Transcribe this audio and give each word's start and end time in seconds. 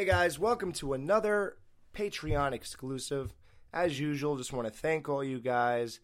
Hey 0.00 0.06
guys, 0.06 0.38
welcome 0.38 0.72
to 0.72 0.94
another 0.94 1.58
Patreon 1.94 2.52
exclusive. 2.52 3.34
As 3.70 4.00
usual, 4.00 4.38
just 4.38 4.50
want 4.50 4.66
to 4.66 4.72
thank 4.72 5.10
all 5.10 5.22
you 5.22 5.38
guys 5.38 6.00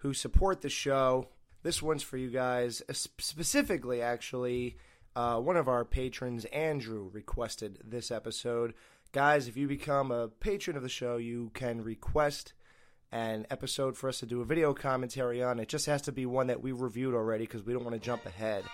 who 0.00 0.12
support 0.12 0.60
the 0.60 0.68
show. 0.68 1.28
This 1.62 1.80
one's 1.80 2.02
for 2.02 2.18
you 2.18 2.28
guys, 2.28 2.82
uh, 2.90 2.92
specifically, 2.92 4.02
actually. 4.02 4.76
Uh, 5.16 5.40
one 5.40 5.56
of 5.56 5.66
our 5.66 5.86
patrons, 5.86 6.44
Andrew, 6.44 7.08
requested 7.10 7.78
this 7.82 8.10
episode. 8.10 8.74
Guys, 9.12 9.48
if 9.48 9.56
you 9.56 9.66
become 9.66 10.10
a 10.10 10.28
patron 10.28 10.76
of 10.76 10.82
the 10.82 10.90
show, 10.90 11.16
you 11.16 11.50
can 11.54 11.82
request 11.82 12.52
an 13.12 13.46
episode 13.50 13.96
for 13.96 14.10
us 14.10 14.18
to 14.18 14.26
do 14.26 14.42
a 14.42 14.44
video 14.44 14.74
commentary 14.74 15.42
on. 15.42 15.58
It 15.58 15.68
just 15.68 15.86
has 15.86 16.02
to 16.02 16.12
be 16.12 16.26
one 16.26 16.48
that 16.48 16.60
we 16.60 16.72
reviewed 16.72 17.14
already 17.14 17.44
because 17.44 17.64
we 17.64 17.72
don't 17.72 17.84
want 17.84 17.94
to 17.94 18.06
jump 18.06 18.26
ahead. 18.26 18.64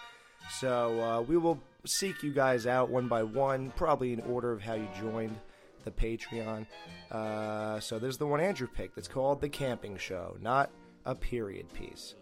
So 0.58 1.00
uh, 1.00 1.20
we 1.20 1.36
will 1.36 1.60
seek 1.84 2.22
you 2.22 2.32
guys 2.32 2.66
out 2.66 2.88
one 2.90 3.08
by 3.08 3.22
one, 3.22 3.70
probably 3.76 4.12
in 4.12 4.20
order 4.20 4.52
of 4.52 4.60
how 4.62 4.74
you 4.74 4.88
joined 4.98 5.36
the 5.84 5.90
Patreon. 5.90 6.66
Uh, 7.10 7.78
so 7.80 7.98
there's 7.98 8.16
the 8.18 8.26
one 8.26 8.40
Andrew 8.40 8.66
picked. 8.66 8.96
It's 8.98 9.08
called 9.08 9.40
The 9.40 9.48
Camping 9.48 9.96
Show, 9.98 10.36
not 10.40 10.70
a 11.04 11.14
period 11.14 11.72
piece. 11.74 12.14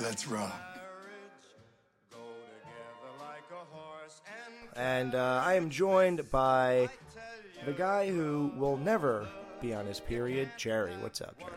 Let's 0.00 0.26
rock. 0.26 0.52
And 4.74 5.14
uh, 5.14 5.42
I 5.44 5.54
am 5.54 5.68
joined 5.68 6.30
by 6.30 6.88
the 7.66 7.72
guy 7.72 8.08
who 8.10 8.52
will 8.56 8.76
never 8.78 9.28
be 9.60 9.74
on 9.74 9.86
his 9.86 10.00
period, 10.00 10.50
Jerry. 10.56 10.94
What's 11.00 11.20
up, 11.20 11.38
Jerry? 11.38 11.52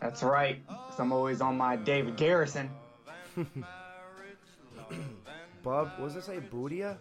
That's 0.00 0.22
right. 0.22 0.64
'cause 0.68 0.98
I'm 1.00 1.12
always 1.12 1.40
on 1.40 1.56
my 1.56 1.76
David 1.76 2.16
Garrison. 2.16 2.70
Bub, 5.64 5.90
what 5.96 6.08
does 6.08 6.16
it 6.16 6.24
say? 6.24 6.38
Boudia? 6.38 6.98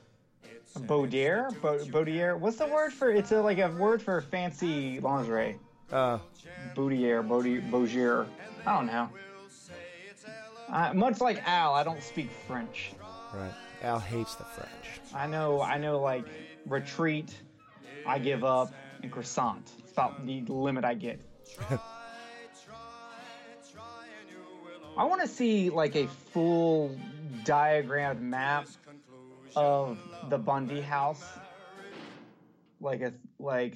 Baudier? 0.88 1.50
Bo- 1.62 1.86
Baudier? 1.86 2.38
What's 2.40 2.58
the 2.58 2.66
word 2.68 2.94
for? 2.94 3.12
It's 3.12 3.32
a, 3.32 3.42
like 3.42 3.60
a 3.60 3.70
word 3.70 4.02
for 4.02 4.22
fancy 4.22 5.00
lingerie. 5.00 5.58
Uh, 5.92 6.18
Boudier, 6.74 7.22
Baudier. 7.22 8.26
I 8.66 8.76
don't 8.76 8.88
know. 8.88 9.10
Uh, 10.70 10.94
much 10.96 11.22
like 11.22 11.48
Al, 11.48 11.74
I 11.76 11.84
don't 11.84 12.02
speak 12.02 12.30
French. 12.48 12.94
right. 13.34 13.52
Al 13.84 14.00
hates 14.00 14.36
the 14.36 14.46
French. 14.46 15.02
I 15.14 15.28
know, 15.28 15.62
I 15.62 15.78
know, 15.78 16.00
like 16.00 16.26
retreat, 16.66 17.36
I 18.08 18.18
give 18.18 18.44
up, 18.44 18.74
and 19.04 19.12
croissant. 19.12 19.70
It's 19.80 19.92
about 19.92 20.26
the 20.26 20.42
limit 20.48 20.86
I 20.86 20.94
get. 20.94 21.20
I 24.96 25.06
want 25.06 25.22
to 25.22 25.28
see 25.28 25.72
like 25.72 25.96
a 25.96 26.08
full 26.08 26.96
diagrammed 27.44 28.22
map 28.22 28.68
of 29.56 29.98
the 30.30 30.38
Bundy 30.38 30.82
house, 30.82 31.24
like 32.80 33.02
a 33.02 33.14
like 33.40 33.76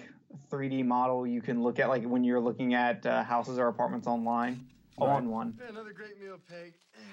3D 0.51 0.85
model 0.85 1.25
you 1.25 1.41
can 1.41 1.63
look 1.63 1.79
at, 1.79 1.89
like 1.89 2.03
when 2.03 2.23
you're 2.23 2.39
looking 2.39 2.75
at 2.75 3.05
uh, 3.05 3.23
houses 3.23 3.57
or 3.57 3.67
apartments 3.67 4.07
online. 4.07 4.65
On 4.99 5.29
one. 5.29 5.59
Another 5.69 5.93
great 5.93 6.19
meal, 6.19 6.39
Peg. 6.49 6.73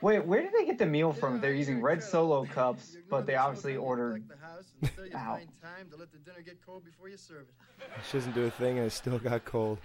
Wait, 0.00 0.26
where 0.26 0.42
did 0.42 0.50
they 0.52 0.66
get 0.66 0.76
the 0.76 0.86
meal 0.86 1.12
from? 1.12 1.40
They're 1.40 1.54
using 1.54 1.80
red 1.80 2.02
solo 2.02 2.44
cups, 2.46 2.96
but 3.08 3.24
they 3.24 3.36
obviously 3.36 3.76
ordered. 3.76 4.24
The 4.28 4.36
house 4.44 4.72
until 4.82 5.06
you 5.06 5.12
Ow. 5.14 5.34
find 5.36 5.48
time 5.62 5.88
to 5.92 5.96
let 5.96 6.10
the 6.10 6.18
dinner 6.18 6.42
get 6.44 6.58
cold 6.66 6.84
before 6.84 7.08
you 7.08 7.16
serve 7.16 7.42
it. 7.42 7.86
She 8.10 8.18
doesn't 8.18 8.34
do 8.34 8.42
a 8.46 8.50
thing 8.50 8.78
and 8.78 8.88
it 8.88 8.90
still 8.90 9.20
got 9.20 9.44
cold. 9.44 9.78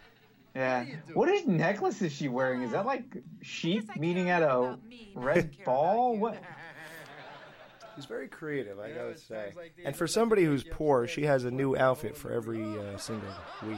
Yeah. 0.59 0.85
What 1.13 1.29
is 1.29 1.47
necklace 1.47 2.02
is 2.02 2.11
she 2.11 2.27
wearing? 2.27 2.63
Is 2.63 2.71
that 2.71 2.85
like 2.85 3.05
sheep 3.41 3.95
meeting 3.95 4.29
at 4.29 4.43
a 4.43 4.77
red 5.15 5.55
ball? 5.63 6.17
What? 6.17 6.41
She's 7.95 8.05
very 8.05 8.27
creative, 8.27 8.80
I 8.80 8.91
gotta 8.91 9.17
say. 9.17 9.53
And 9.83 9.95
for 9.95 10.07
somebody 10.07 10.43
who's 10.45 10.63
poor, 10.63 11.07
she 11.07 11.23
has 11.23 11.43
a 11.45 11.52
new 11.52 11.75
outfit 11.75 12.15
for 12.15 12.31
every 12.31 12.61
uh, 12.61 12.97
single 12.97 13.27
week. 13.67 13.77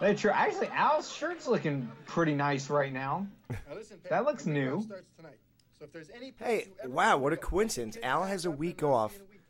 That's 0.00 0.20
true. 0.20 0.30
Actually, 0.32 0.68
Al's 0.68 1.12
shirt's 1.12 1.46
looking 1.48 1.90
pretty 2.06 2.34
nice 2.34 2.70
right 2.70 2.92
now. 2.92 3.26
Now 3.50 3.56
listen, 3.74 3.98
Peg, 3.98 4.10
That 4.10 4.24
looks 4.24 4.46
new. 4.46 4.76
off 4.76 4.84
Starts 4.84 5.10
tonight. 5.16 5.38
So 5.78 5.84
if 5.84 5.92
there's 5.92 6.10
any 6.14 6.32
place 6.32 6.66
Hey, 6.82 6.88
wow, 6.88 7.16
what 7.18 7.32
a 7.32 7.36
coincidence. 7.36 7.96
Al 8.02 8.24
has 8.24 8.44
a 8.44 8.50
week 8.50 8.82
off. 8.82 9.12
see 9.12 9.18
you 9.18 9.24
in 9.24 9.28
a 9.28 9.30
week. 9.32 9.40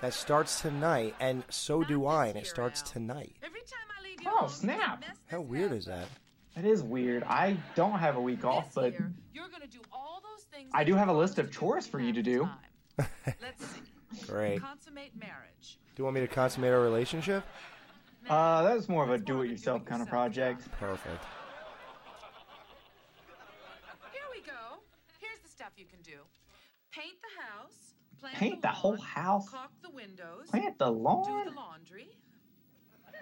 That 0.00 0.14
starts 0.14 0.60
tonight, 0.60 1.14
and 1.20 1.42
so 1.50 1.82
do 1.84 2.06
I, 2.06 2.26
and 2.26 2.36
it 2.38 2.46
starts 2.46 2.82
tonight. 2.82 3.34
Every 3.42 3.60
time 3.60 3.78
I 3.88 3.91
leave 3.91 3.91
Oh, 4.26 4.46
snap. 4.46 5.04
How 5.26 5.40
weird 5.40 5.72
is 5.72 5.86
that? 5.86 6.02
up. 6.02 6.08
That 6.56 6.64
is 6.66 6.82
weird. 6.82 7.22
I 7.24 7.56
don't 7.74 7.98
have 7.98 8.16
a 8.16 8.20
week 8.20 8.44
off, 8.44 8.74
but 8.74 8.92
year, 8.92 9.12
do 9.70 9.80
all 9.92 10.20
those 10.22 10.44
things 10.44 10.70
I 10.74 10.84
do 10.84 10.94
have 10.94 11.08
a 11.08 11.12
list 11.12 11.38
of 11.38 11.50
chores 11.50 11.86
for 11.86 11.98
you 11.98 12.12
to 12.12 12.22
do. 12.22 12.44
time. 12.98 13.06
Let's 13.40 13.64
see. 13.64 14.26
Great. 14.26 14.56
Do 14.56 14.60
Consummate 14.60 15.12
marriage. 15.18 15.78
you 15.96 16.04
want 16.04 16.14
me 16.14 16.20
to 16.20 16.28
consummate 16.28 16.72
our 16.72 16.80
relationship? 16.80 17.42
uh, 18.28 18.62
that's 18.62 18.88
more 18.88 19.02
of 19.02 19.08
a 19.08 19.12
more 19.12 19.16
of 19.16 19.22
a 19.22 19.24
do-it-yourself 19.24 19.84
kind 19.86 20.02
of 20.02 20.08
project. 20.08 20.70
Perfect. 20.78 21.24
Here 24.12 24.20
we 24.30 24.42
go. 24.46 24.82
Here's 25.20 25.40
the 25.42 25.48
stuff 25.48 25.70
you 25.76 25.86
can 25.86 26.00
do. 26.02 26.18
Paint 26.92 27.14
the 27.22 27.40
house. 27.42 27.94
Plant 28.20 28.36
Paint 28.36 28.62
the, 28.62 28.68
the 28.68 28.74
whole 28.74 28.96
house? 28.98 29.48
Caulk 29.48 29.70
the 29.82 29.90
windows. 29.90 30.48
Plant 30.50 30.78
the 30.78 30.90
lawn, 30.90 31.24
Do 31.24 31.30
lawn. 31.32 31.44
the 31.46 31.52
laundry. 31.52 32.08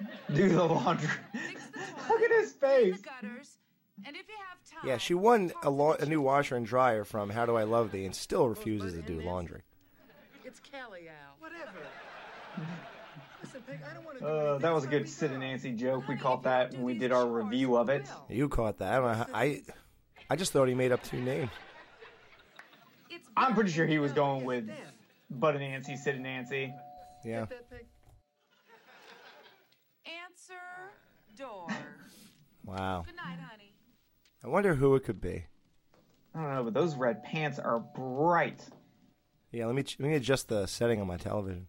Do 0.35 0.49
the 0.49 0.65
laundry. 0.65 1.09
Fix 1.33 1.67
the. 1.73 1.79
Look 2.13 2.23
at 2.23 2.31
his 2.41 2.53
face. 2.53 2.97
the 2.97 3.03
gutters. 3.03 3.57
And 4.07 4.17
if 4.17 4.29
you 4.29 4.35
have 4.49 4.81
time, 4.81 4.89
Yeah, 4.89 4.97
she 4.97 5.15
won 5.15 5.53
a, 5.63 5.65
talk 5.65 5.71
lo- 5.71 5.97
a 6.01 6.07
new 6.07 6.21
washer 6.23 6.57
and 6.57 6.65
dryer 6.65 7.05
from 7.05 7.29
How 7.31 7.45
Do 7.47 7.57
I 7.57 7.65
Love 7.65 7.93
Thee 7.93 8.05
and 8.07 8.15
still 8.15 8.49
refuses 8.49 8.95
to 8.95 9.03
do 9.03 9.21
laundry. 9.21 9.63
It's 10.45 10.59
Kelly, 10.61 11.09
Al. 11.09 11.37
Whatever. 11.39 11.79
listen, 13.43 13.61
Peg, 13.67 13.81
I 13.89 13.95
don't 13.95 14.05
want 14.05 14.19
to 14.19 14.25
do 14.25 14.31
Uh, 14.31 14.59
that 14.59 14.73
was 14.73 14.85
a 14.85 14.87
good 14.87 15.03
we 15.03 15.09
Sid 15.09 15.31
and. 15.33 15.41
Nancy 15.41 15.73
joke. 15.73 16.09
We 16.09 16.17
caught 16.17 16.23
if 16.23 16.23
you 16.23 16.23
don't 16.25 16.43
that 16.45 16.73
when 16.73 16.83
we 16.83 16.95
did 16.95 17.13
our 17.13 17.27
review 17.27 17.77
of 17.77 17.89
it. 17.91 18.09
You 18.29 18.49
caught 18.49 18.79
that. 18.79 18.93
I 18.95 18.97
don't 18.97 19.29
know 19.29 19.35
I, 19.35 19.63
I 20.31 20.37
just 20.37 20.53
thought 20.53 20.67
he 20.67 20.75
made 20.75 20.93
up 20.93 21.03
two 21.03 21.21
names. 21.21 21.51
I'm 23.37 23.55
pretty 23.55 23.71
sure 23.71 23.87
he 23.87 23.99
was 23.99 24.13
going 24.13 24.45
with 24.45 24.67
Dan, 24.67 24.77
Bud 25.31 25.55
and 25.57 25.65
Nancy, 25.65 25.97
Sid 25.97 26.15
and 26.17 26.25
Nancy. 26.25 26.75
Yeah. 27.25 27.41
get 27.41 27.49
that, 27.51 27.71
Peg? 27.71 27.87
Answer 30.07 30.55
door. 31.41 31.67
Wow. 32.65 33.03
Good 33.07 33.17
night, 33.17 33.39
honey. 33.51 33.73
I 34.45 34.49
wonder 34.49 34.75
who 34.75 34.95
it 34.95 35.05
could 35.05 35.21
be. 35.21 35.45
I 36.35 36.43
don't 36.43 36.55
know, 36.55 36.65
but 36.65 36.75
those 36.75 36.95
red 36.95 37.25
pants 37.25 37.59
are 37.59 37.81
bright. 37.81 38.63
Yeah, 39.51 39.67
let 39.67 39.75
me 39.75 39.83
ch- 39.83 39.97
let 39.99 40.09
me 40.09 40.15
adjust 40.15 40.49
the 40.49 40.67
setting 40.67 41.01
on 41.01 41.07
my 41.09 41.17
television. 41.17 41.67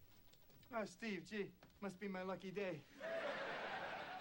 Oh, 0.74 0.84
Steve, 0.84 1.22
gee, 1.28 1.46
must 1.80 1.98
be 1.98 2.06
my 2.08 2.22
lucky 2.22 2.50
day. 2.50 2.80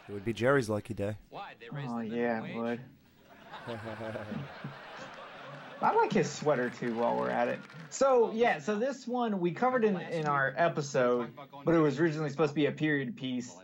It 0.10 0.14
would 0.14 0.26
be 0.26 0.34
Jerry's 0.34 0.70
lucky 0.70 0.94
day. 0.96 1.16
Why? 1.30 1.54
They 1.60 1.70
raised 1.70 1.92
Oh 1.94 2.00
the 2.00 2.08
yeah, 2.08 2.40
it 2.40 2.44
wage? 2.44 2.56
would. 2.56 2.80
I 5.82 5.94
like 5.96 6.12
his 6.14 6.30
sweater 6.30 6.70
too. 6.70 6.96
While 6.96 7.18
we're 7.18 7.30
at 7.30 7.48
it, 7.48 7.60
so 7.90 8.32
yeah, 8.34 8.60
so 8.60 8.78
this 8.78 9.08
one 9.08 9.40
we 9.40 9.52
covered 9.52 9.84
in 9.84 10.00
in 10.00 10.26
our 10.28 10.54
episode, 10.58 11.32
but 11.66 11.74
it 11.76 11.80
was 11.80 12.00
originally 12.00 12.30
supposed 12.30 12.52
to 12.52 12.56
be 12.56 12.68
a 12.68 12.72
period 12.72 13.16
piece, 13.16 13.56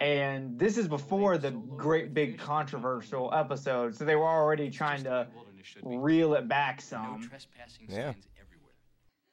and 0.00 0.58
this 0.58 0.76
is 0.78 0.88
before 0.88 1.38
the 1.38 1.50
great 1.50 2.14
big 2.14 2.38
controversial 2.38 3.32
episode. 3.34 3.94
So 3.94 4.04
they 4.04 4.16
were 4.16 4.26
already 4.28 4.70
trying 4.70 5.04
to 5.04 5.26
Wilderness 5.34 5.66
should 5.66 5.82
be. 5.88 5.96
reel 5.96 6.34
it 6.34 6.48
back 6.48 6.76
No 6.76 6.82
some. 6.82 7.28
trespassing 7.28 7.86
Yeah. 7.88 8.12
signs 8.12 8.28
everywhere. 8.40 8.72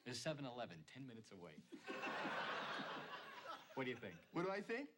There's 0.04 0.18
7-Eleven 0.18 0.76
10 0.94 1.06
minutes 1.06 1.30
away. 1.32 1.52
what 3.74 3.84
do 3.84 3.90
you 3.90 3.96
think? 3.96 4.14
What 4.32 4.44
do 4.44 4.50
I 4.50 4.60
think? 4.60 4.88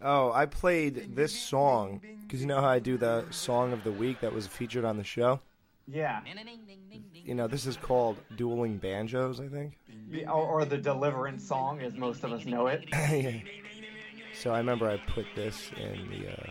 Oh, 0.00 0.32
I 0.32 0.46
played 0.46 1.14
this 1.14 1.32
song 1.38 2.00
because 2.22 2.40
you 2.40 2.46
know 2.46 2.60
how 2.60 2.68
I 2.68 2.80
do 2.80 2.96
the 2.98 3.24
song 3.30 3.72
of 3.72 3.84
the 3.84 3.92
week 3.92 4.20
that 4.20 4.32
was 4.32 4.46
featured 4.48 4.84
on 4.84 4.96
the 4.96 5.04
show. 5.04 5.40
Yeah, 5.88 6.20
You 7.24 7.34
know, 7.34 7.48
this 7.48 7.66
is 7.66 7.76
called 7.76 8.16
"Dueling 8.36 8.78
Banjos," 8.78 9.40
I 9.40 9.48
think. 9.48 9.78
Yeah, 10.10 10.30
or, 10.30 10.44
or 10.62 10.64
the 10.64 10.78
Deliverance 10.78 11.46
song, 11.46 11.80
as 11.82 11.94
most 11.94 12.22
of 12.24 12.32
us 12.32 12.44
know 12.46 12.68
it. 12.68 12.88
Yeah. 12.92 13.40
So 14.42 14.52
I 14.52 14.58
remember 14.58 14.90
I 14.90 14.96
put 14.96 15.24
this 15.36 15.70
in 15.76 16.08
the 16.10 16.32
uh, 16.32 16.50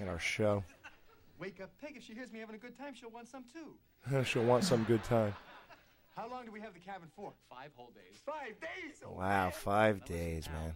in 0.00 0.08
our 0.08 0.18
show. 0.18 0.64
Wake 1.38 1.60
up, 1.62 1.70
Peg. 1.80 1.92
If 1.94 2.02
she 2.02 2.12
hears 2.12 2.32
me 2.32 2.40
having 2.40 2.56
a 2.56 2.58
good 2.58 2.76
time, 2.76 2.92
she'll 2.92 3.12
want 3.12 3.28
some 3.28 3.44
too. 3.44 4.24
She'll 4.24 4.42
want 4.42 4.64
some 4.64 4.82
good 4.82 5.04
time. 5.04 5.32
How 6.16 6.28
long 6.28 6.44
do 6.44 6.50
we 6.50 6.60
have 6.60 6.74
the 6.74 6.80
cabin 6.80 7.06
for? 7.14 7.32
Five 7.48 7.70
whole 7.76 7.92
days. 7.94 8.20
Five 8.26 8.60
days. 8.60 9.00
Oh, 9.06 9.12
Wow, 9.12 9.50
five 9.50 10.04
days, 10.04 10.48
man. 10.52 10.74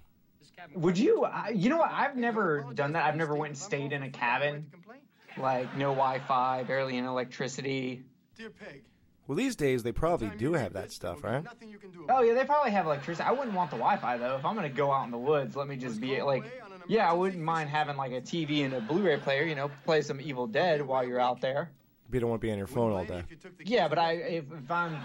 Would 0.77 0.97
you? 0.97 1.25
I, 1.25 1.49
you 1.49 1.71
know 1.71 1.79
what? 1.79 1.91
I've 1.91 2.17
never 2.17 2.65
done 2.75 2.93
that. 2.93 3.05
I've 3.05 3.17
never 3.17 3.35
went 3.35 3.51
and 3.51 3.59
stayed 3.59 3.93
in 3.93 4.05
a 4.05 4.11
for 4.11 4.19
free, 4.19 4.29
I 4.29 4.39
don't 4.39 4.53
like 4.87 5.01
cabin. 5.35 5.43
Like 5.43 5.77
no 5.77 5.89
Wi-Fi, 5.89 6.63
barely 6.63 6.99
any 6.99 7.07
electricity. 7.09 8.05
Dear 8.37 8.51
Peg. 8.51 8.85
Well, 9.27 9.37
these 9.37 9.57
days 9.57 9.83
they 9.83 9.93
probably 9.93 10.31
do 10.39 10.53
have 10.53 10.73
that 10.75 10.93
stuff, 10.93 11.25
right? 11.25 11.43
be 11.43 11.45
Nothing 11.45 11.69
you 11.71 11.79
can 11.79 11.91
do 11.91 12.07
Oh 12.09 12.23
yeah, 12.23 12.35
they 12.35 12.45
probably 12.45 12.71
have 12.71 12.87
electricity. 12.87 13.29
I 13.29 13.33
wouldn't 13.33 13.55
want 13.55 13.71
the 13.71 13.77
Wi-Fi 13.77 14.19
though. 14.19 14.37
If 14.37 14.45
I'm 14.45 14.55
gonna 14.55 14.69
go 14.69 14.93
out 14.93 15.05
in 15.05 15.11
the 15.11 15.19
woods, 15.19 15.57
let 15.57 15.67
me 15.67 15.77
just 15.77 16.01
be 16.01 16.23
like, 16.23 16.45
yeah, 16.87 17.11
I 17.11 17.13
wouldn't 17.13 17.43
mind 17.43 17.69
having 17.69 17.97
like 17.97 18.13
a 18.13 18.21
TV 18.21 18.65
and 18.65 18.75
a 18.75 18.81
Blu-ray 18.81 19.19
player. 19.19 19.43
You 19.43 19.57
know, 19.57 19.71
play 19.85 20.03
some 20.03 20.21
Evil 20.21 20.47
Dead 20.47 20.81
while 20.83 21.05
you're 21.05 21.21
out 21.21 21.41
there. 21.41 21.71
You 22.13 22.21
don't 22.21 22.31
want 22.31 22.41
to 22.41 22.47
be 22.47 22.53
on 22.53 22.59
your 22.59 22.69
phone 22.69 22.93
all 22.93 23.05
day. 23.05 23.25
Yeah, 23.65 23.89
but 23.89 23.99
I 23.99 24.13
if, 24.13 24.45
if 24.53 24.71
I'm 24.71 24.97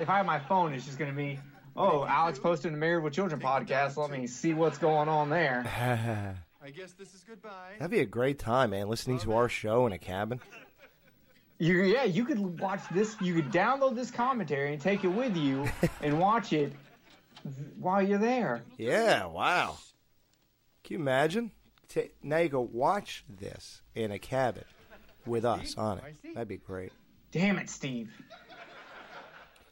if 0.00 0.08
I 0.08 0.16
have 0.18 0.26
my 0.26 0.38
phone, 0.38 0.72
it's 0.72 0.86
just 0.86 0.98
gonna 0.98 1.12
be 1.12 1.38
oh 1.76 2.06
Alex 2.06 2.38
posted 2.38 2.72
a 2.72 2.76
Married 2.76 3.04
with 3.04 3.12
Children 3.12 3.40
podcast. 3.40 3.96
Let 3.98 4.10
me 4.10 4.26
see 4.26 4.54
what's 4.54 4.78
going 4.78 5.08
on 5.08 5.28
there. 5.28 6.34
I 6.66 6.70
guess 6.70 6.92
this 6.92 7.14
is 7.14 7.22
goodbye. 7.22 7.74
That'd 7.78 7.92
be 7.92 8.00
a 8.00 8.06
great 8.06 8.38
time, 8.40 8.70
man. 8.70 8.88
Listening 8.88 9.18
to 9.20 9.34
our 9.34 9.48
show 9.48 9.86
in 9.86 9.92
a 9.92 9.98
cabin. 9.98 10.40
You 11.58 11.82
yeah, 11.84 12.04
you 12.04 12.24
could 12.24 12.60
watch 12.60 12.82
this. 12.90 13.16
You 13.20 13.34
could 13.34 13.50
download 13.50 13.94
this 13.94 14.10
commentary 14.10 14.72
and 14.72 14.80
take 14.80 15.04
it 15.04 15.08
with 15.08 15.36
you 15.36 15.66
and 16.02 16.18
watch 16.18 16.52
it 16.52 16.72
while 17.78 18.02
you're 18.02 18.18
there. 18.18 18.62
Yeah, 18.76 19.26
wow. 19.26 19.78
Can 20.84 20.94
you 20.94 21.00
imagine? 21.00 21.50
Now 22.22 22.38
you 22.38 22.48
go 22.48 22.60
watch 22.60 23.24
this 23.28 23.80
in 23.94 24.12
a 24.12 24.18
cabin 24.18 24.64
with 25.24 25.44
us 25.44 25.76
on 25.78 25.98
it. 25.98 26.34
That'd 26.34 26.48
be 26.48 26.58
great. 26.58 26.92
Damn 27.32 27.58
it, 27.58 27.70
Steve. 27.70 28.10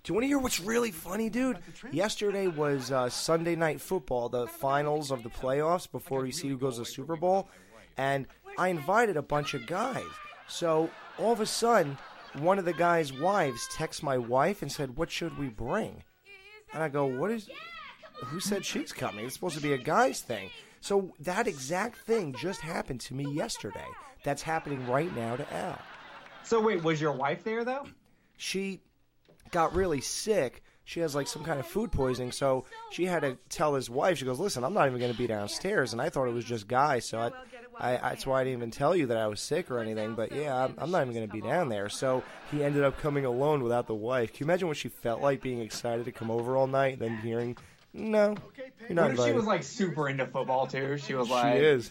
Do 0.03 0.11
you 0.11 0.15
want 0.15 0.25
to 0.25 0.29
hear 0.29 0.39
what's 0.39 0.61
really 0.61 0.91
funny, 0.91 1.31
dude? 1.31 1.59
Yesterday 1.91 2.47
was 2.47 2.93
uh, 2.93 3.09
Sunday 3.09 3.57
Night 3.57 3.81
Football, 3.81 4.29
the 4.29 4.47
finals 4.47 5.11
of 5.11 5.23
the 5.23 5.31
playoffs 5.31 5.91
before 5.91 6.27
you 6.27 6.33
see 6.33 6.49
who 6.49 6.59
goes 6.59 6.75
to 6.75 6.81
the 6.81 6.87
Super 6.87 7.17
Bowl. 7.17 7.49
And 7.97 8.27
I 8.59 8.69
invited 8.69 9.17
a 9.17 9.23
bunch 9.23 9.55
of 9.55 9.67
guys. 9.67 10.05
So 10.47 10.91
all 11.19 11.33
of 11.33 11.41
a 11.41 11.47
sudden, 11.47 11.99
one 12.35 12.59
of 12.59 12.65
the 12.65 12.73
guys' 12.73 13.13
wives 13.13 13.69
texts 13.73 14.03
my 14.03 14.19
wife 14.19 14.63
and 14.63 14.71
said, 14.71 14.97
What 14.97 15.11
should 15.11 15.39
we 15.39 15.49
bring? 15.49 16.03
And 16.73 16.83
I 16.83 16.89
go, 16.89 17.07
What 17.07 17.31
is. 17.31 17.49
Who 18.27 18.41
said 18.41 18.65
she's 18.65 18.93
coming? 18.93 19.25
It's 19.25 19.35
supposed 19.35 19.57
to 19.57 19.63
be 19.63 19.73
a 19.73 19.79
guy's 19.79 20.21
thing. 20.21 20.49
So 20.81 21.13
that 21.21 21.49
exact 21.49 21.99
thing 21.99 22.35
just 22.35 22.61
happened 22.61 23.01
to 23.03 23.15
me 23.15 23.25
yesterday. 23.33 23.87
That's 24.23 24.43
happening 24.43 24.87
right 24.87 25.15
now 25.17 25.37
to 25.37 25.55
Al. 25.55 25.79
So 26.45 26.61
wait, 26.61 26.83
was 26.83 27.01
your 27.01 27.13
wife 27.13 27.43
there 27.43 27.65
though? 27.65 27.87
She 28.37 28.81
got 29.51 29.75
really 29.75 30.01
sick. 30.01 30.63
She 30.85 31.01
has 31.01 31.15
like 31.15 31.27
some 31.27 31.43
kind 31.43 31.59
of 31.59 31.67
food 31.67 31.91
poisoning, 31.91 32.33
so 32.33 32.67
she 32.91 33.07
had 33.07 33.23
to 33.23 33.39
tell 33.49 33.75
his 33.75 33.89
wife. 33.89 34.19
She 34.19 34.27
goes, 34.27 34.39
"Listen, 34.39 34.63
I'm 34.65 34.75
not 34.75 34.87
even 34.87 34.99
going 34.99 35.13
to 35.13 35.17
be 35.17 35.27
downstairs." 35.27 35.93
And 35.93 36.03
I 36.03 36.11
thought 36.11 36.29
it 36.29 36.35
was 36.35 36.45
just 36.45 36.69
guys, 36.69 37.07
so 37.09 37.19
I, 37.19 37.31
I, 37.79 37.97
that's 37.97 38.27
why 38.27 38.41
I 38.41 38.45
didn't 38.45 38.59
even 38.59 38.71
tell 38.71 38.95
you 38.95 39.07
that 39.07 39.17
I 39.17 39.27
was 39.27 39.41
sick 39.41 39.71
or 39.71 39.79
anything. 39.79 40.15
But 40.15 40.33
yeah, 40.33 40.65
I'm, 40.65 40.75
I'm 40.79 40.91
not 40.91 41.03
even 41.03 41.15
going 41.15 41.27
to 41.27 41.33
be 41.33 41.41
down 41.41 41.69
there. 41.69 41.89
So 41.89 42.23
he 42.51 42.63
ended 42.63 42.85
up 42.85 42.99
coming 43.01 43.25
alone 43.25 43.63
without 43.63 43.87
the 43.87 43.95
wife. 43.95 44.33
Can 44.33 44.47
you 44.47 44.51
imagine 44.51 44.69
what 44.69 44.77
she 44.77 44.89
felt 44.89 45.21
like 45.21 45.43
being 45.43 45.61
excited 45.61 46.05
to 46.05 46.13
come 46.13 46.31
over 46.31 46.57
all 46.57 46.67
night, 46.67 46.95
and 46.95 47.03
then 47.03 47.17
hearing, 47.19 47.57
"No, 47.93 48.35
you're 48.89 48.95
not 48.95 49.11
What 49.11 49.21
if 49.21 49.27
she 49.27 49.33
was 49.33 49.47
like 49.47 49.63
super 49.63 50.09
into 50.09 50.27
football 50.27 50.67
too? 50.67 50.99
She 50.99 51.15
was 51.15 51.29
She 51.29 51.33
like, 51.33 51.57
is. 51.57 51.91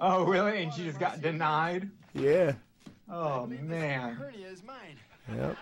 Oh 0.00 0.24
really? 0.24 0.62
And 0.62 0.72
she 0.72 0.84
just 0.84 0.98
got 0.98 1.20
denied. 1.20 1.90
Yeah. 2.14 2.52
Oh 3.08 3.46
man. 3.46 4.14
hernia 4.14 4.48
is 4.48 4.62
mine. 4.62 4.96
Yep. 5.34 5.56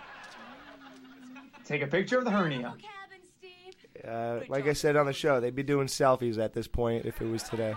Take 1.65 1.81
a 1.83 1.87
picture 1.87 2.17
of 2.17 2.25
the 2.25 2.31
hernia. 2.31 2.75
Uh, 4.07 4.39
like 4.47 4.65
I 4.65 4.73
said 4.73 4.95
on 4.95 5.05
the 5.05 5.13
show, 5.13 5.39
they'd 5.39 5.55
be 5.55 5.63
doing 5.63 5.87
selfies 5.87 6.37
at 6.37 6.53
this 6.53 6.67
point 6.67 7.05
if 7.05 7.21
it 7.21 7.27
was 7.27 7.43
today. 7.43 7.75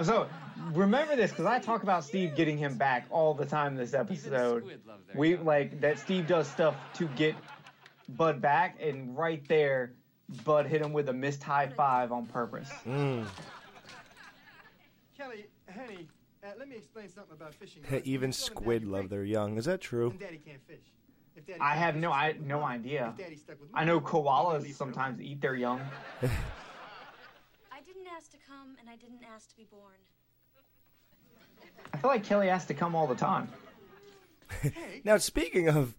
So 0.00 0.28
remember 0.72 1.16
this 1.16 1.30
because 1.30 1.46
I 1.46 1.58
talk 1.58 1.82
about 1.82 2.04
Steve 2.04 2.34
getting 2.34 2.56
him 2.56 2.76
back 2.76 3.06
all 3.10 3.34
the 3.34 3.44
time 3.44 3.72
in 3.72 3.78
this 3.78 3.94
episode. 3.94 4.62
squid 4.62 4.80
love 4.86 5.00
their 5.06 5.16
We 5.16 5.36
like 5.36 5.80
that 5.80 5.98
Steve 5.98 6.26
does 6.26 6.48
stuff 6.48 6.74
to 6.94 7.06
get 7.08 7.34
Bud 8.08 8.40
back, 8.40 8.76
and 8.80 9.16
right 9.16 9.46
there, 9.48 9.92
Bud 10.44 10.66
hit 10.66 10.82
him 10.82 10.92
with 10.92 11.08
a 11.08 11.12
missed 11.12 11.42
high 11.42 11.68
five 11.68 12.12
on 12.12 12.26
purpose. 12.26 12.70
Mm. 12.86 13.26
Kelly, 15.16 15.46
honey, 15.72 16.08
uh, 16.42 16.48
let 16.58 16.68
me 16.68 16.76
explain 16.76 17.08
something 17.08 17.34
about 17.34 17.54
fishing. 17.54 17.82
Even 18.04 18.32
squid 18.32 18.82
Daddy 18.82 18.92
love 18.92 19.08
their 19.08 19.24
young. 19.24 19.56
Is 19.56 19.66
that 19.66 19.80
true? 19.80 20.10
And 20.10 20.18
Daddy 20.18 20.40
can't 20.44 20.60
fish. 20.66 20.80
If 21.36 21.46
Daddy 21.46 21.60
I 21.60 21.74
have 21.74 21.96
no 21.96 22.12
I 22.12 22.34
no 22.44 22.60
Mom. 22.60 22.70
idea. 22.70 23.14
If 23.16 23.24
Daddy's 23.24 23.40
stuck 23.40 23.60
with 23.60 23.70
I 23.74 23.84
know 23.84 24.00
koalas 24.00 24.72
sometimes 24.74 25.20
eat 25.20 25.40
their 25.40 25.54
young. 25.54 25.80
I 28.12 28.16
ask 28.16 28.30
to 28.32 28.36
come, 28.46 28.76
and 28.80 28.90
I 28.90 28.96
didn't 28.96 29.20
ask 29.34 29.48
to 29.50 29.56
be 29.56 29.64
born. 29.70 29.94
I 31.94 31.96
feel 31.98 32.10
like 32.10 32.24
Kelly 32.24 32.48
has 32.48 32.66
to 32.66 32.74
come 32.74 32.94
all 32.94 33.06
the 33.06 33.14
time. 33.14 33.48
Now, 35.04 35.16
speaking 35.16 35.68
of 35.68 35.94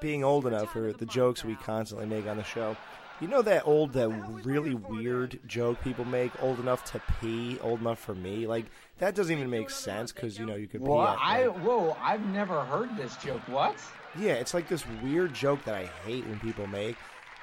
being 0.00 0.24
old 0.24 0.46
enough 0.46 0.72
for 0.72 0.92
the 0.92 1.04
jokes 1.04 1.44
we 1.44 1.56
constantly 1.56 2.06
make 2.06 2.26
on 2.26 2.38
the 2.38 2.42
show, 2.44 2.76
you 3.20 3.28
know 3.28 3.42
that 3.42 3.66
old, 3.66 3.92
that 3.94 4.08
really 4.44 4.74
weird 4.74 5.40
joke 5.46 5.82
people 5.82 6.04
make, 6.06 6.30
old 6.42 6.58
enough 6.58 6.84
to 6.92 7.02
pee, 7.20 7.58
old 7.60 7.80
enough 7.80 7.98
for 7.98 8.14
me? 8.14 8.46
Like, 8.46 8.66
that 8.98 9.14
doesn't 9.14 9.36
even 9.36 9.50
make 9.50 9.68
sense 9.68 10.10
because, 10.12 10.38
you 10.38 10.46
know, 10.46 10.54
you 10.54 10.68
could 10.68 10.80
pee 10.80 10.88
Well, 10.88 11.06
at, 11.06 11.18
I 11.20 11.46
like- 11.48 11.56
whoa, 11.58 11.96
I've 12.00 12.24
never 12.28 12.64
heard 12.64 12.96
this 12.96 13.16
joke. 13.16 13.42
What? 13.48 13.76
Yeah, 14.18 14.34
it's 14.34 14.54
like 14.54 14.68
this 14.68 14.84
weird 15.02 15.34
joke 15.34 15.62
that 15.64 15.74
I 15.74 15.84
hate 16.06 16.26
when 16.26 16.40
people 16.40 16.66
make. 16.66 16.96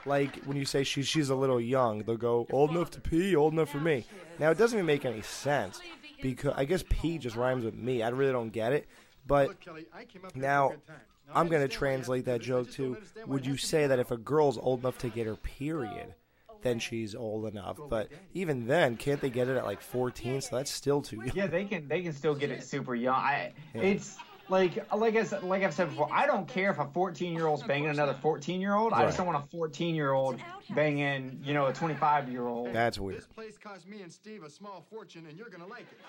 Like 0.05 0.43
when 0.45 0.57
you 0.57 0.65
say 0.65 0.83
she, 0.83 1.03
she's 1.03 1.29
a 1.29 1.35
little 1.35 1.59
young, 1.59 1.99
they'll 2.03 2.17
go 2.17 2.45
old 2.51 2.71
enough 2.71 2.91
to 2.91 3.01
pee, 3.01 3.35
old 3.35 3.53
enough 3.53 3.69
for 3.69 3.79
me. 3.79 4.05
Now 4.39 4.51
it 4.51 4.57
doesn't 4.57 4.77
even 4.77 4.85
make 4.85 5.05
any 5.05 5.21
sense 5.21 5.81
because 6.21 6.53
I 6.55 6.65
guess 6.65 6.83
pee 6.89 7.17
just 7.17 7.35
rhymes 7.35 7.65
with 7.65 7.75
me. 7.75 8.03
I 8.03 8.09
really 8.09 8.31
don't 8.31 8.51
get 8.51 8.73
it. 8.73 8.87
But 9.27 9.47
Look, 9.47 9.59
Kelly, 9.59 9.85
I 9.93 10.05
came 10.05 10.25
up 10.25 10.33
here 10.33 10.43
now 10.43 10.67
for 10.69 10.73
a 10.73 10.77
good 10.77 10.87
time. 10.87 10.95
Now, 11.27 11.33
I 11.33 11.39
I'm 11.39 11.47
gonna 11.47 11.55
understand 11.55 11.57
why 11.57 11.57
you 11.57 11.61
have 11.61 11.69
to 11.71 11.77
translate 11.77 12.25
that 12.25 12.41
joke 12.41 12.71
to 12.71 12.97
would 13.25 13.45
you 13.45 13.57
say 13.57 13.87
that 13.87 13.99
if 13.99 14.11
a 14.11 14.17
girl's 14.17 14.57
old 14.57 14.81
enough 14.81 14.97
to 14.99 15.09
get 15.09 15.25
her 15.25 15.35
period, 15.35 16.13
then 16.61 16.77
she's 16.79 17.15
old 17.15 17.47
enough? 17.47 17.79
But 17.89 18.09
even 18.33 18.67
then, 18.67 18.97
can't 18.97 19.19
they 19.21 19.31
get 19.31 19.47
it 19.47 19.57
at 19.57 19.65
like 19.65 19.81
14? 19.81 20.41
So 20.41 20.55
that's 20.57 20.71
still 20.71 21.01
too 21.01 21.17
young. 21.17 21.31
Yeah, 21.33 21.47
they 21.47 21.65
can 21.65 21.87
they 21.87 22.03
can 22.03 22.13
still 22.13 22.35
get 22.35 22.51
it 22.51 22.63
super 22.63 22.93
young. 22.93 23.15
I 23.15 23.53
it's 23.73 24.17
like 24.50 24.94
like 24.94 25.15
I 25.15 25.24
said, 25.24 25.44
like 25.44 25.63
I've 25.63 25.74
said 25.74 25.89
before. 25.89 26.09
I 26.12 26.25
don't 26.27 26.47
care 26.47 26.71
if 26.71 26.80
a 26.80 26.86
14 26.86 27.33
year 27.33 27.47
old's 27.47 27.63
banging 27.63 27.89
another 27.89 28.13
14 28.13 28.62
year 28.62 28.75
old. 28.75 28.94
I 28.94 29.06
just 29.06 29.18
don't 29.18 29.27
want 29.27 29.44
a 29.44 29.47
14 29.47 29.95
year 29.95 30.12
old 30.12 30.39
banging 30.71 31.42
you 31.44 31.53
know 31.53 31.68
a 31.68 31.74
25 31.74 32.30
year 32.30 32.47
old. 32.47 32.74
That's 32.74 33.00
weird. 33.00 33.19
This 33.19 33.27
place 33.27 33.57
cost 33.57 33.88
me 33.88 34.01
and 34.01 34.12
Steve 34.12 34.44
a 34.44 34.50
small 34.50 34.86
fortune, 34.89 35.25
and 35.27 35.38
you're 35.38 35.50
gonna 35.50 35.68
like 35.68 35.81
it. 35.92 36.00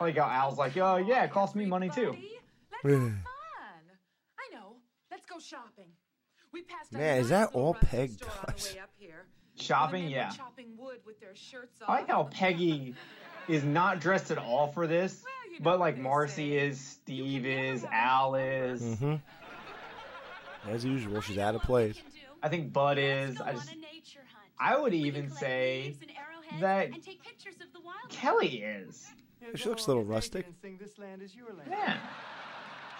Like 0.00 0.16
how 0.16 0.28
Al's 0.28 0.58
like, 0.58 0.76
oh 0.76 0.96
yeah, 0.96 1.24
it 1.24 1.30
costs 1.30 1.56
me 1.56 1.66
money 1.66 1.88
too. 1.88 2.16
Let's. 2.84 2.94
I 2.94 4.54
know. 4.54 4.76
Let's 5.10 5.26
go 5.26 5.38
shopping. 5.38 5.90
We 6.52 6.62
passed 6.62 6.92
a 6.92 6.98
Man, 6.98 7.18
is 7.18 7.28
that 7.30 7.50
all 7.52 7.74
Russian 7.74 7.88
Peg 7.88 8.10
store 8.12 8.30
on 8.30 8.44
the 8.46 8.52
does? 8.52 8.74
way 8.74 8.80
up 8.80 8.90
here. 8.96 9.26
Shopping, 9.56 10.08
yeah. 10.08 10.30
chopping 10.30 10.76
wood 10.78 10.98
with 11.04 11.18
their 11.20 11.34
shirts 11.34 11.80
I 11.86 11.96
like 11.96 12.08
how 12.08 12.24
Peggy 12.24 12.94
is 13.48 13.64
not 13.64 14.00
dressed 14.00 14.30
at 14.30 14.38
all 14.38 14.68
for 14.68 14.86
this, 14.86 15.22
Well, 15.24 15.32
you 15.52 15.58
know 15.60 15.64
but 15.64 15.78
like 15.80 15.96
they 15.96 16.02
Marcy 16.02 16.50
say. 16.58 16.66
is, 16.66 16.80
Steve 16.80 17.46
is, 17.46 17.82
have 17.82 17.90
Al 17.92 18.34
enough 18.34 18.80
is. 18.80 18.98
hmm 18.98 19.14
As 20.68 20.84
usual, 20.84 21.20
she's 21.20 21.38
out 21.38 21.54
of 21.54 21.62
place. 21.62 22.00
I 22.42 22.48
think 22.48 22.72
Bud 22.72 22.98
is. 22.98 23.40
I 23.40 23.52
just 23.52 23.74
I 24.60 24.76
would 24.78 24.94
even 24.94 25.30
say 25.30 25.94
that 26.60 26.90
Kelly 28.10 28.62
is. 28.62 29.06
Yeah, 29.40 29.48
She 29.54 29.68
looks 29.68 29.86
a 29.86 29.88
little 29.88 30.04
rustic. 30.04 30.46
And 30.46 30.54
sing 30.60 30.78
this 30.80 30.98
land 30.98 31.22
is 31.22 31.34
your 31.34 31.46
land. 31.54 31.68
Yeah. 31.70 31.96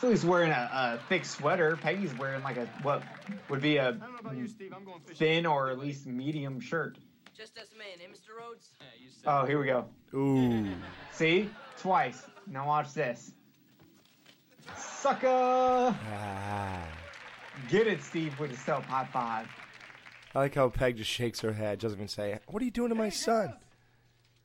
So 0.00 0.08
he's 0.11 0.25
wearing 0.25 0.52
a, 0.52 0.70
a 0.73 1.00
thick 1.08 1.25
sweater. 1.25 1.76
Peggy's 1.76 2.16
wearing 2.16 2.42
like 2.44 2.56
a 2.56 2.66
what 2.82 3.02
would 3.49 3.61
be 3.61 3.78
a 3.78 3.88
I 3.88 3.90
don't 3.92 4.00
know 4.00 4.06
about 4.20 4.37
you, 4.37 4.46
Steve. 4.46 4.73
I'm 4.75 4.84
going 4.84 5.00
thin 5.16 5.44
or 5.46 5.70
at 5.70 5.78
least 5.78 6.06
medium 6.06 6.61
shirt. 6.61 6.99
Just 7.38 7.57
us 7.57 7.68
men, 7.78 7.87
eh, 8.02 8.09
Mr. 8.12 8.37
Rhodes? 8.37 8.71
Yeah, 8.80 8.87
you 9.00 9.11
said 9.11 9.23
Oh, 9.28 9.47
here 9.47 9.61
we 9.61 9.66
go. 9.66 9.87
Ooh. 10.12 10.75
See? 11.12 11.49
Twice. 11.78 12.26
Now 12.49 12.66
watch 12.66 12.92
this. 12.92 13.30
Sucker! 14.76 15.28
Ah. 15.28 16.88
Get 17.68 17.87
it, 17.87 18.02
Steve, 18.02 18.37
with 18.40 18.50
a 18.50 18.57
self 18.57 18.85
high 18.87 19.04
five. 19.04 19.47
I 20.35 20.40
like 20.40 20.57
how 20.57 20.68
Peg 20.68 20.97
just 20.97 21.11
shakes 21.11 21.38
her 21.42 21.52
head, 21.52 21.78
doesn't 21.78 21.97
even 21.97 22.09
say, 22.09 22.40
What 22.49 22.61
are 22.61 22.64
you 22.64 22.73
doing 22.73 22.88
to 22.88 22.97
my 22.97 23.09
son? 23.09 23.54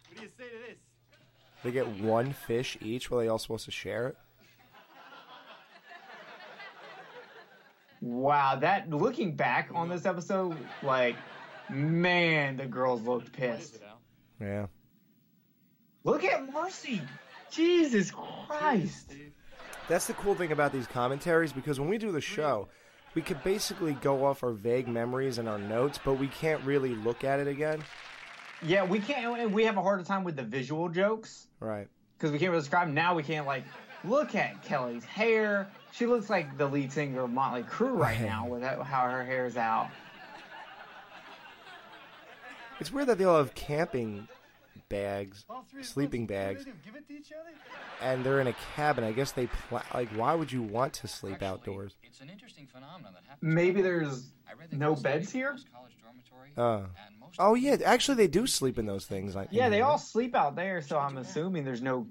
What 0.09 0.17
do 0.17 0.21
you 0.21 0.29
say 0.37 0.43
to 0.43 0.67
this? 0.67 0.77
They 1.63 1.71
get 1.71 1.87
one 1.99 2.31
fish 2.31 2.77
each, 2.79 3.09
were 3.09 3.23
they 3.23 3.27
all 3.27 3.39
supposed 3.39 3.65
to 3.65 3.71
share 3.71 4.09
it? 4.09 4.17
Wow, 8.01 8.57
that 8.57 8.89
looking 8.91 9.35
back 9.35 9.69
on 9.73 9.89
this 9.89 10.05
episode, 10.05 10.57
like, 10.83 11.15
man, 11.73 12.57
the 12.57 12.65
girls 12.65 13.01
looked 13.03 13.31
pissed. 13.33 13.79
Yeah. 14.39 14.67
Look 16.03 16.23
at 16.23 16.51
Marcy! 16.51 17.01
Jesus 17.51 18.11
Christ! 18.11 19.13
That's 19.87 20.07
the 20.07 20.13
cool 20.13 20.35
thing 20.35 20.51
about 20.51 20.71
these 20.73 20.87
commentaries 20.87 21.53
because 21.53 21.79
when 21.79 21.89
we 21.89 21.97
do 21.97 22.11
the 22.11 22.21
show, 22.21 22.67
we 23.15 23.21
could 23.21 23.41
basically 23.43 23.93
go 23.93 24.25
off 24.25 24.43
our 24.43 24.51
vague 24.51 24.87
memories 24.87 25.37
and 25.37 25.47
our 25.47 25.59
notes, 25.59 25.99
but 26.03 26.13
we 26.13 26.27
can't 26.27 26.61
really 26.63 26.95
look 26.95 27.23
at 27.23 27.39
it 27.39 27.47
again. 27.47 27.83
Yeah, 28.65 28.83
we 28.85 28.99
can't, 28.99 29.39
and 29.39 29.53
we 29.53 29.63
have 29.65 29.77
a 29.77 29.81
harder 29.81 30.03
time 30.03 30.23
with 30.23 30.35
the 30.35 30.43
visual 30.43 30.89
jokes. 30.89 31.47
Right. 31.59 31.87
because 32.17 32.31
we 32.31 32.39
can't 32.39 32.51
really 32.51 32.61
describe. 32.61 32.87
Now 32.89 33.13
we 33.15 33.23
can't 33.23 33.45
like 33.45 33.63
look 34.03 34.35
at 34.35 34.61
Kelly's 34.63 35.03
hair. 35.05 35.67
She 35.91 36.05
looks 36.05 36.29
like 36.29 36.57
the 36.57 36.65
lead 36.67 36.91
singer 36.91 37.21
of 37.21 37.29
Motley 37.29 37.63
Crue 37.63 37.95
right 37.95 38.19
now 38.31 38.47
with 38.47 38.63
how 38.63 39.09
her 39.09 39.23
hair's 39.23 39.57
out. 39.57 39.89
It's 42.83 42.91
weird 42.91 43.07
that 43.07 43.17
they 43.17 43.23
all 43.23 43.37
have 43.37 43.55
camping 43.55 44.27
bags, 44.89 45.45
All 45.49 45.65
three 45.71 45.79
at 45.79 45.85
sleeping 45.85 46.23
once. 46.23 46.31
What 46.31 46.37
do 46.37 46.43
bags, 46.53 46.65
they 46.65 46.71
do, 46.71 46.77
Give 46.83 46.95
it 46.95 47.07
to 47.07 47.13
each 47.17 47.31
other? 47.31 47.49
and 48.01 48.25
they're 48.25 48.41
in 48.41 48.47
a 48.47 48.55
cabin. 48.75 49.05
I 49.05 49.13
guess 49.13 49.31
they 49.31 49.47
pla- 49.47 49.83
like. 49.93 50.09
Why 50.09 50.35
would 50.35 50.51
you 50.51 50.61
want 50.61 50.91
to 50.95 51.07
sleep 51.07 51.41
outdoors? 51.41 51.95
It's 52.03 52.19
an 52.19 52.29
interesting 52.29 52.67
phenomenon 52.67 53.13
that 53.13 53.23
happens. 53.25 53.39
Maybe 53.53 53.81
there's 53.81 54.31
I 54.49 54.53
read 54.59 54.69
that 54.71 54.77
no 54.77 54.95
beds 54.95 55.31
here? 55.31 55.51
in 55.51 55.55
this 55.55 55.65
college 55.73 55.93
dormitory, 56.03 56.51
Uh, 56.57 56.87
oh 57.39 57.55
yeah, 57.55 57.77
actually 57.85 58.15
they 58.15 58.27
do 58.27 58.45
sleep 58.45 58.77
in 58.77 58.85
those 58.85 59.05
things. 59.05 59.33
Like 59.33 59.47
Yeah, 59.51 59.69
they 59.69 59.79
all 59.81 59.97
sleep 59.97 60.35
out 60.35 60.57
there, 60.57 60.81
so 60.81 60.99
I'm 60.99 61.17
assuming 61.17 61.63
there's 61.63 61.81
no 61.81 62.05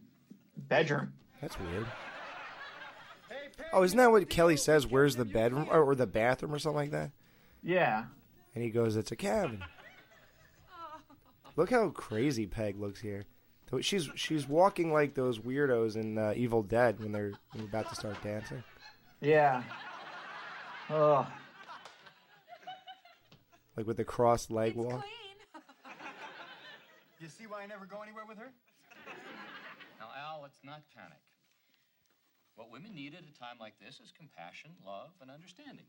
bedroom. 0.56 1.12
That's 1.42 1.60
weird. 1.60 1.86
Oh, 3.74 3.82
isn't 3.82 3.98
that 3.98 4.10
what 4.10 4.28
Kelly 4.30 4.56
says? 4.56 4.86
Where's 4.86 5.16
the 5.16 5.24
bedroom 5.26 5.66
or, 5.70 5.82
or 5.82 5.94
the 5.94 6.06
bathroom 6.06 6.54
or 6.54 6.58
something 6.58 6.76
like 6.76 6.90
that? 6.92 7.10
Yeah. 7.62 8.04
And 8.54 8.62
he 8.64 8.70
goes, 8.70 8.96
"It's 8.96 9.12
a 9.12 9.16
cabin." 9.16 9.62
Look 11.56 11.70
how 11.70 11.90
crazy 11.90 12.46
Peg 12.46 12.78
looks 12.78 13.00
here. 13.00 13.24
She's 13.80 14.08
she's 14.16 14.46
walking 14.46 14.92
like 14.92 15.14
those 15.14 15.38
weirdos 15.38 15.96
in 15.96 16.18
uh, 16.18 16.34
Evil 16.36 16.62
Dead 16.62 17.00
when 17.00 17.10
they're, 17.12 17.32
when 17.52 17.58
they're 17.58 17.66
about 17.66 17.88
to 17.88 17.94
start 17.94 18.22
dancing. 18.22 18.62
Yeah. 19.22 19.62
Ugh. 20.90 21.24
Like 23.76 23.86
with 23.86 23.96
the 23.96 24.04
crossed 24.04 24.50
leg 24.50 24.70
It's 24.70 24.76
walk. 24.76 25.00
clean. 25.00 25.04
You 27.20 27.28
see 27.28 27.46
why 27.46 27.62
I 27.62 27.66
never 27.66 27.86
go 27.86 28.02
anywhere 28.02 28.24
with 28.28 28.36
her? 28.38 28.50
Now, 30.00 30.08
Al, 30.28 30.40
let's 30.42 30.58
not 30.64 30.82
panic. 30.94 31.20
What 32.56 32.68
women 32.72 32.94
need 32.96 33.14
at 33.14 33.20
a 33.22 33.38
time 33.38 33.56
like 33.60 33.74
this 33.80 34.00
is 34.00 34.12
compassion, 34.18 34.72
love, 34.84 35.10
and 35.22 35.30
understanding. 35.30 35.84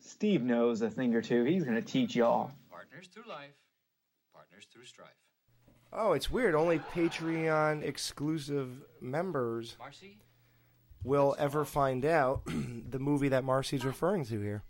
Steve 0.00 0.42
knows 0.42 0.80
a 0.80 0.88
thing 0.88 1.14
or 1.14 1.20
two. 1.20 1.44
He's 1.44 1.64
gonna 1.64 1.82
teach 1.82 2.16
y'all. 2.16 2.50
Partners 2.70 3.08
through 3.12 3.28
life, 3.28 3.52
partners 4.34 4.66
through 4.72 4.84
strife. 4.84 5.08
Oh, 5.92 6.12
it's 6.12 6.30
weird. 6.30 6.54
Only 6.54 6.80
Patreon 6.80 7.82
exclusive 7.82 8.82
members 9.00 9.76
Marcy, 9.78 10.18
will 11.04 11.36
ever 11.38 11.64
find 11.64 12.04
out 12.04 12.42
the 12.90 12.98
movie 12.98 13.28
that 13.28 13.44
Marcy's 13.44 13.84
referring 13.84 14.24
to 14.26 14.40
here. 14.40 14.62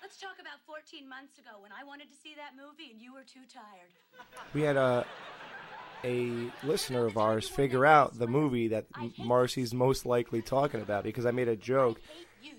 Let's 0.00 0.18
talk 0.18 0.36
about 0.40 0.60
14 0.66 1.08
months 1.08 1.38
ago 1.38 1.50
when 1.60 1.72
I 1.72 1.84
wanted 1.84 2.08
to 2.10 2.16
see 2.22 2.34
that 2.36 2.52
movie 2.56 2.92
and 2.92 3.00
you 3.00 3.12
were 3.12 3.24
too 3.24 3.40
tired. 3.52 3.90
We 4.54 4.62
had 4.62 4.76
a 4.76 5.04
a 6.02 6.50
listener 6.64 7.04
of 7.04 7.18
ours 7.18 7.46
figure 7.46 7.84
out 7.84 8.18
the 8.18 8.26
movie 8.26 8.68
that 8.68 8.86
Marcy's 9.18 9.74
most 9.74 10.06
likely 10.06 10.40
talking 10.40 10.80
about 10.80 11.04
because 11.04 11.26
I 11.26 11.30
made 11.30 11.48
a 11.48 11.56
joke 11.56 12.00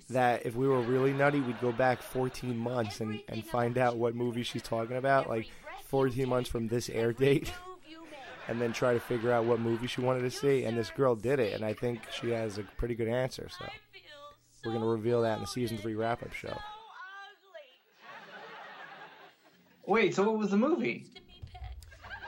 that 0.09 0.45
if 0.45 0.55
we 0.55 0.67
were 0.67 0.81
really 0.81 1.13
nutty, 1.13 1.39
we'd 1.39 1.59
go 1.61 1.71
back 1.71 2.01
14 2.01 2.57
months 2.57 2.99
and, 2.99 3.21
and 3.27 3.45
find 3.45 3.77
out 3.77 3.97
what 3.97 4.15
movie 4.15 4.43
she's 4.43 4.61
talking 4.61 4.97
about, 4.97 5.29
like 5.29 5.47
14 5.85 6.27
months 6.27 6.49
from 6.49 6.67
this 6.67 6.89
air 6.89 7.13
date, 7.13 7.51
and 8.47 8.61
then 8.61 8.73
try 8.73 8.93
to 8.93 8.99
figure 8.99 9.31
out 9.31 9.45
what 9.45 9.59
movie 9.59 9.87
she 9.87 10.01
wanted 10.01 10.21
to 10.21 10.31
see. 10.31 10.63
And 10.65 10.77
this 10.77 10.89
girl 10.89 11.15
did 11.15 11.39
it, 11.39 11.53
and 11.53 11.63
I 11.63 11.73
think 11.73 12.01
she 12.11 12.29
has 12.31 12.57
a 12.57 12.63
pretty 12.63 12.95
good 12.95 13.07
answer. 13.07 13.47
So 13.49 13.65
we're 14.65 14.73
gonna 14.73 14.85
reveal 14.85 15.21
that 15.23 15.35
in 15.35 15.41
the 15.41 15.47
season 15.47 15.77
three 15.77 15.95
wrap 15.95 16.21
up 16.23 16.33
show. 16.33 16.57
Wait, 19.85 20.13
so 20.15 20.23
what 20.23 20.37
was 20.37 20.51
the 20.51 20.57
movie? 20.57 21.05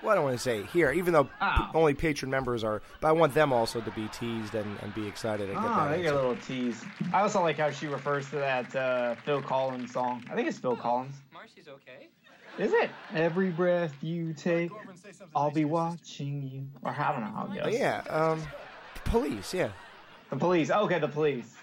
Well, 0.04 0.12
I 0.12 0.16
don't 0.16 0.26
want 0.26 0.36
to 0.36 0.44
say 0.44 0.64
here, 0.64 0.92
even 0.92 1.14
though 1.14 1.30
Oh. 1.42 1.54
p- 1.72 1.78
only 1.78 1.94
patron 1.94 2.30
members 2.30 2.64
are, 2.66 2.82
but 3.00 3.08
I 3.08 3.12
want 3.14 3.34
them 3.34 3.54
also 3.54 3.80
to 3.80 3.92
be 3.92 4.08
teased 4.10 4.54
and, 4.54 4.78
and 4.82 4.94
be 4.94 5.08
excited 5.08 5.48
to 5.48 5.54
get 5.54 5.64
Oh, 5.64 5.68
that. 5.68 5.92
they 5.96 6.02
get 6.02 6.12
a 6.14 6.16
little 6.18 6.36
tease. 6.36 6.84
I 7.14 7.22
also 7.22 7.42
like 7.42 7.58
how 7.58 7.72
she 7.72 7.88
refers 7.88 8.30
to 8.32 8.36
that 8.36 8.76
uh, 8.76 9.16
Phil 9.24 9.42
Collins 9.42 9.94
song. 9.94 10.24
I 10.30 10.36
think 10.36 10.50
it's 10.50 10.58
Phil 10.60 10.76
Collins. 10.76 11.16
Marcy's 11.32 11.68
okay. 11.70 12.10
Is 12.60 12.74
it? 12.74 12.90
Every 13.16 13.50
breath 13.50 13.96
you 14.02 14.34
take, 14.34 14.70
Go 14.70 14.76
over 14.76 14.92
and 14.92 15.00
say 15.00 15.12
something 15.12 15.30
I'll 15.36 15.46
nice 15.46 15.56
be 15.56 15.62
to 15.62 15.68
sister. 15.68 15.74
watching 15.74 16.44
you. 16.44 16.68
Or 16.84 16.92
I 16.92 17.12
don't 17.14 17.22
know 17.22 17.28
how 17.28 17.50
it 17.52 17.60
Oh, 17.62 17.64
goes. 17.66 17.74
yeah, 17.80 18.04
um, 18.10 18.44
police, 19.06 19.54
yeah. 19.54 19.70
The 20.30 20.36
police. 20.36 20.70
Okay, 20.70 21.00
the 21.00 21.08
police. 21.08 21.56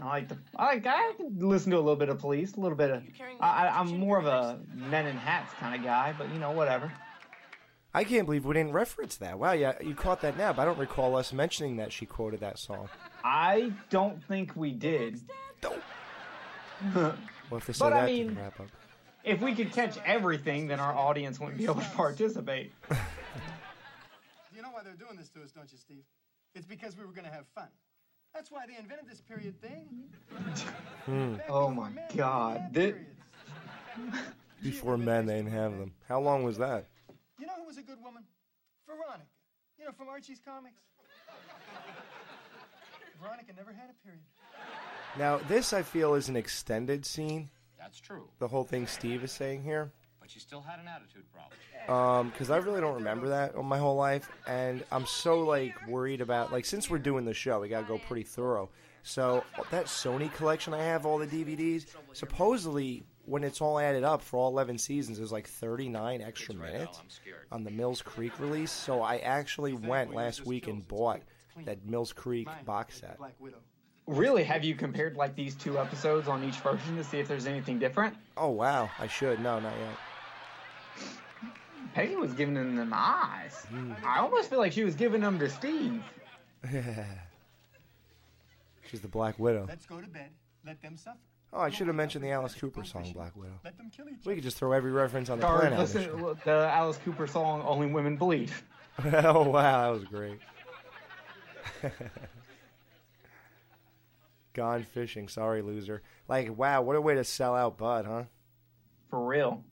I 0.00 0.04
like 0.06 0.28
the. 0.28 0.36
I 0.56 0.64
like. 0.74 0.86
I 0.86 1.12
can 1.16 1.38
listen 1.38 1.70
to 1.70 1.76
a 1.76 1.80
little 1.80 1.96
bit 1.96 2.08
of 2.08 2.18
police, 2.18 2.54
a 2.54 2.60
little 2.60 2.76
bit 2.76 2.90
of. 2.90 3.02
I, 3.40 3.66
I, 3.68 3.78
I'm 3.80 3.98
more 3.98 4.18
of 4.18 4.26
a 4.26 4.60
men 4.74 5.06
in 5.06 5.16
hats 5.16 5.52
kind 5.54 5.74
of 5.74 5.82
guy, 5.82 6.14
but 6.18 6.30
you 6.32 6.38
know, 6.38 6.50
whatever. 6.50 6.92
I 7.94 8.04
can't 8.04 8.26
believe 8.26 8.44
we 8.44 8.52
didn't 8.54 8.72
reference 8.72 9.16
that. 9.18 9.38
Wow, 9.38 9.52
yeah, 9.52 9.72
you 9.82 9.94
caught 9.94 10.20
that 10.20 10.36
now, 10.36 10.52
but 10.52 10.62
I 10.62 10.64
don't 10.66 10.78
recall 10.78 11.16
us 11.16 11.32
mentioning 11.32 11.76
that 11.78 11.92
she 11.92 12.04
quoted 12.04 12.40
that 12.40 12.58
song. 12.58 12.90
I 13.24 13.72
don't 13.88 14.22
think 14.24 14.54
we 14.54 14.72
did. 14.72 15.20
We'll 16.94 17.60
have 17.60 17.64
to 17.66 17.72
say 17.72 17.84
But 17.84 17.92
I 17.94 18.00
that 18.00 18.06
to 18.06 18.12
mean- 18.12 18.34
the 18.34 18.40
wrap 18.40 18.60
up. 18.60 18.66
If 19.24 19.40
we 19.40 19.54
could 19.54 19.72
catch 19.72 19.96
everything, 20.04 20.66
then 20.68 20.78
our 20.78 20.94
audience 20.94 21.40
wouldn't 21.40 21.58
be 21.58 21.64
able 21.64 21.76
to 21.76 21.90
participate. 21.96 22.72
You 24.54 24.62
know 24.62 24.68
why 24.70 24.82
they're 24.82 24.94
doing 24.94 25.16
this 25.18 25.28
to 25.30 25.42
us, 25.42 25.50
don't 25.52 25.70
you, 25.70 25.76
Steve? 25.76 26.02
It's 26.54 26.64
because 26.66 26.96
we 26.96 27.04
were 27.04 27.12
going 27.12 27.26
to 27.26 27.30
have 27.30 27.44
fun. 27.54 27.68
That's 28.36 28.50
why 28.50 28.66
they 28.66 28.76
invented 28.76 29.08
this 29.08 29.22
period 29.22 29.58
thing. 29.62 30.10
Back 31.38 31.46
Oh 31.48 31.70
my 31.70 31.88
men, 31.88 32.04
God. 32.14 32.70
we 32.74 32.82
had 32.82 32.96
Before 34.62 34.98
men, 34.98 35.24
they 35.24 35.36
didn't 35.36 35.52
have 35.52 35.78
them. 35.78 35.94
How 36.06 36.20
long 36.20 36.42
was 36.42 36.58
that? 36.58 36.84
You 37.38 37.46
know 37.46 37.54
who 37.56 37.64
was 37.64 37.78
a 37.78 37.82
good 37.82 37.96
woman? 38.04 38.24
Veronica. 38.86 39.24
You 39.78 39.86
know, 39.86 39.92
from 39.92 40.08
Archie's 40.08 40.38
comics. 40.44 40.82
Veronica 43.22 43.54
never 43.56 43.72
had 43.72 43.88
a 43.88 44.04
period. 44.04 44.22
Now, 45.18 45.38
this 45.48 45.72
I 45.72 45.80
feel 45.80 46.14
is 46.14 46.28
an 46.28 46.36
extended 46.36 47.06
scene. 47.06 47.48
That's 47.78 47.98
true. 47.98 48.28
The 48.38 48.48
whole 48.48 48.64
thing 48.64 48.86
Steve 48.86 49.24
is 49.24 49.32
saying 49.32 49.62
here. 49.62 49.92
But 50.26 50.32
she 50.32 50.40
still 50.40 50.60
had 50.60 50.80
an 50.80 50.88
attitude 50.88 51.22
problem. 51.32 51.56
Um, 51.88 52.30
because 52.30 52.50
I 52.50 52.56
really 52.56 52.80
don't 52.80 52.96
remember 52.96 53.28
that 53.28 53.54
on 53.54 53.64
my 53.64 53.78
whole 53.78 53.94
life, 53.94 54.28
and 54.48 54.82
I'm 54.90 55.06
so 55.06 55.38
like 55.42 55.72
worried 55.86 56.20
about 56.20 56.50
like 56.50 56.64
since 56.64 56.90
we're 56.90 56.98
doing 56.98 57.24
the 57.24 57.32
show, 57.32 57.60
we 57.60 57.68
gotta 57.68 57.86
go 57.86 57.98
pretty 57.98 58.24
thorough. 58.24 58.68
So 59.04 59.44
that 59.70 59.84
Sony 59.84 60.34
collection 60.34 60.74
I 60.74 60.82
have, 60.82 61.06
all 61.06 61.18
the 61.18 61.28
DVDs, 61.28 61.86
supposedly 62.12 63.04
when 63.24 63.44
it's 63.44 63.60
all 63.60 63.78
added 63.78 64.02
up 64.02 64.20
for 64.20 64.38
all 64.38 64.48
11 64.48 64.78
seasons, 64.78 65.18
there's 65.18 65.30
like 65.30 65.46
39 65.46 66.20
extra 66.20 66.56
minutes 66.56 66.98
I'm 67.00 67.08
scared. 67.08 67.46
on 67.52 67.62
the 67.62 67.70
Mills 67.70 68.02
Creek 68.02 68.40
release. 68.40 68.72
So 68.72 69.02
I 69.02 69.18
actually 69.18 69.74
went 69.74 70.12
last 70.12 70.44
week 70.44 70.66
and 70.66 70.86
bought 70.88 71.22
that 71.66 71.86
Mills 71.86 72.12
Creek 72.12 72.48
box 72.64 72.98
set. 72.98 73.16
Really, 74.08 74.42
have 74.42 74.64
you 74.64 74.74
compared 74.74 75.16
like 75.16 75.36
these 75.36 75.54
two 75.54 75.78
episodes 75.78 76.26
on 76.26 76.42
each 76.42 76.56
version 76.56 76.96
to 76.96 77.04
see 77.04 77.20
if 77.20 77.28
there's 77.28 77.46
anything 77.46 77.78
different? 77.78 78.16
Oh 78.36 78.50
wow, 78.50 78.90
I 78.98 79.06
should. 79.06 79.38
No, 79.38 79.60
not 79.60 79.72
yet. 79.78 79.96
Peggy 81.94 82.16
was 82.16 82.32
giving 82.34 82.54
them 82.54 82.76
them 82.76 82.92
eyes. 82.94 83.54
Hmm. 83.70 83.92
I 84.04 84.18
almost 84.18 84.50
feel 84.50 84.58
like 84.58 84.72
she 84.72 84.84
was 84.84 84.94
giving 84.94 85.20
them 85.22 85.38
to 85.38 85.48
Steve. 85.48 86.02
She's 88.90 89.00
the 89.00 89.08
Black 89.08 89.38
Widow. 89.38 89.66
Let's 89.68 89.86
go 89.86 90.00
to 90.00 90.06
bed. 90.06 90.30
Let 90.64 90.80
them 90.82 90.96
suffer. 90.96 91.18
Oh, 91.52 91.60
I 91.60 91.70
should 91.70 91.86
have 91.86 91.96
mentioned 91.96 92.22
the 92.24 92.30
Alice 92.30 92.54
Cooper 92.54 92.84
song, 92.84 93.10
Black 93.14 93.34
Widow. 93.36 93.58
Let 93.64 93.78
them 93.78 93.90
kill 93.94 94.06
each 94.08 94.26
We 94.26 94.34
could 94.34 94.44
just 94.44 94.58
throw 94.58 94.72
every 94.72 94.90
reference 94.92 95.30
on 95.30 95.40
the 95.40 95.46
Or 95.46 95.60
planet. 95.60 95.78
listen, 95.78 96.02
this 96.22 96.36
the 96.44 96.68
Alice 96.70 96.98
Cooper 97.04 97.26
song 97.26 97.62
"Only 97.64 97.86
Women 97.86 98.16
Bleed." 98.16 98.50
oh 99.04 99.48
wow, 99.48 99.84
that 99.84 99.98
was 99.98 100.04
great. 100.04 100.38
Gone 104.54 104.82
fishing. 104.84 105.28
Sorry, 105.28 105.62
loser. 105.62 106.02
Like, 106.28 106.56
wow, 106.56 106.82
what 106.82 106.96
a 106.96 107.00
way 107.00 107.14
to 107.14 107.24
sell 107.24 107.54
out 107.54 107.76
Bud, 107.78 108.06
huh? 108.06 108.24
For 109.10 109.24
real. 109.24 109.62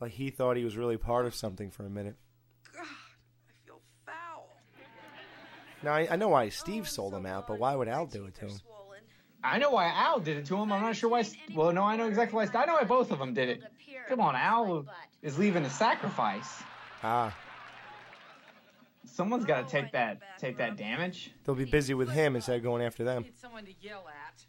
Like 0.00 0.12
he 0.12 0.30
thought 0.30 0.56
he 0.56 0.64
was 0.64 0.76
really 0.76 0.96
part 0.96 1.26
of 1.26 1.34
something 1.34 1.70
for 1.70 1.84
a 1.84 1.90
minute. 1.90 2.16
God, 2.74 2.84
I 2.86 3.52
feel 3.66 3.80
foul. 4.06 4.48
Now 5.82 5.92
I, 5.92 6.08
I 6.12 6.16
know 6.16 6.28
why 6.28 6.48
Steve 6.48 6.88
sold 6.88 7.14
him 7.14 7.26
out, 7.26 7.46
but 7.46 7.58
why 7.58 7.74
would 7.74 7.88
Al 7.88 8.06
do 8.06 8.24
it 8.24 8.34
to 8.36 8.46
him? 8.46 8.50
Swollen. 8.50 9.00
I 9.44 9.58
know 9.58 9.70
why 9.70 9.86
Al 9.88 10.18
did 10.20 10.36
it 10.38 10.46
to 10.46 10.56
him. 10.56 10.72
I'm 10.72 10.80
not 10.80 10.96
sure 10.96 11.10
why. 11.10 11.24
Well, 11.54 11.72
no, 11.72 11.82
I 11.82 11.96
know 11.96 12.06
exactly 12.08 12.36
why. 12.36 12.48
I 12.58 12.64
know 12.66 12.74
why 12.74 12.84
both 12.84 13.10
of 13.10 13.18
them 13.18 13.34
did 13.34 13.48
it. 13.50 13.62
Come 14.08 14.20
on, 14.20 14.34
Al 14.36 14.86
is 15.22 15.38
leaving 15.38 15.64
a 15.64 15.70
sacrifice. 15.70 16.62
Ah, 17.02 17.36
Someone's 19.06 19.44
got 19.44 19.66
to 19.66 19.70
take 19.70 19.92
that 19.92 20.20
take 20.38 20.56
that 20.58 20.76
damage. 20.76 21.32
they'll 21.44 21.54
be 21.54 21.64
busy 21.64 21.94
with 21.94 22.10
him 22.10 22.36
instead 22.36 22.56
of 22.56 22.62
going 22.62 22.82
after 22.82 23.04
them. 23.04 23.22
Need 23.22 23.38
someone 23.38 23.64
to 23.66 23.72
yell 23.80 24.06
at. 24.08 24.44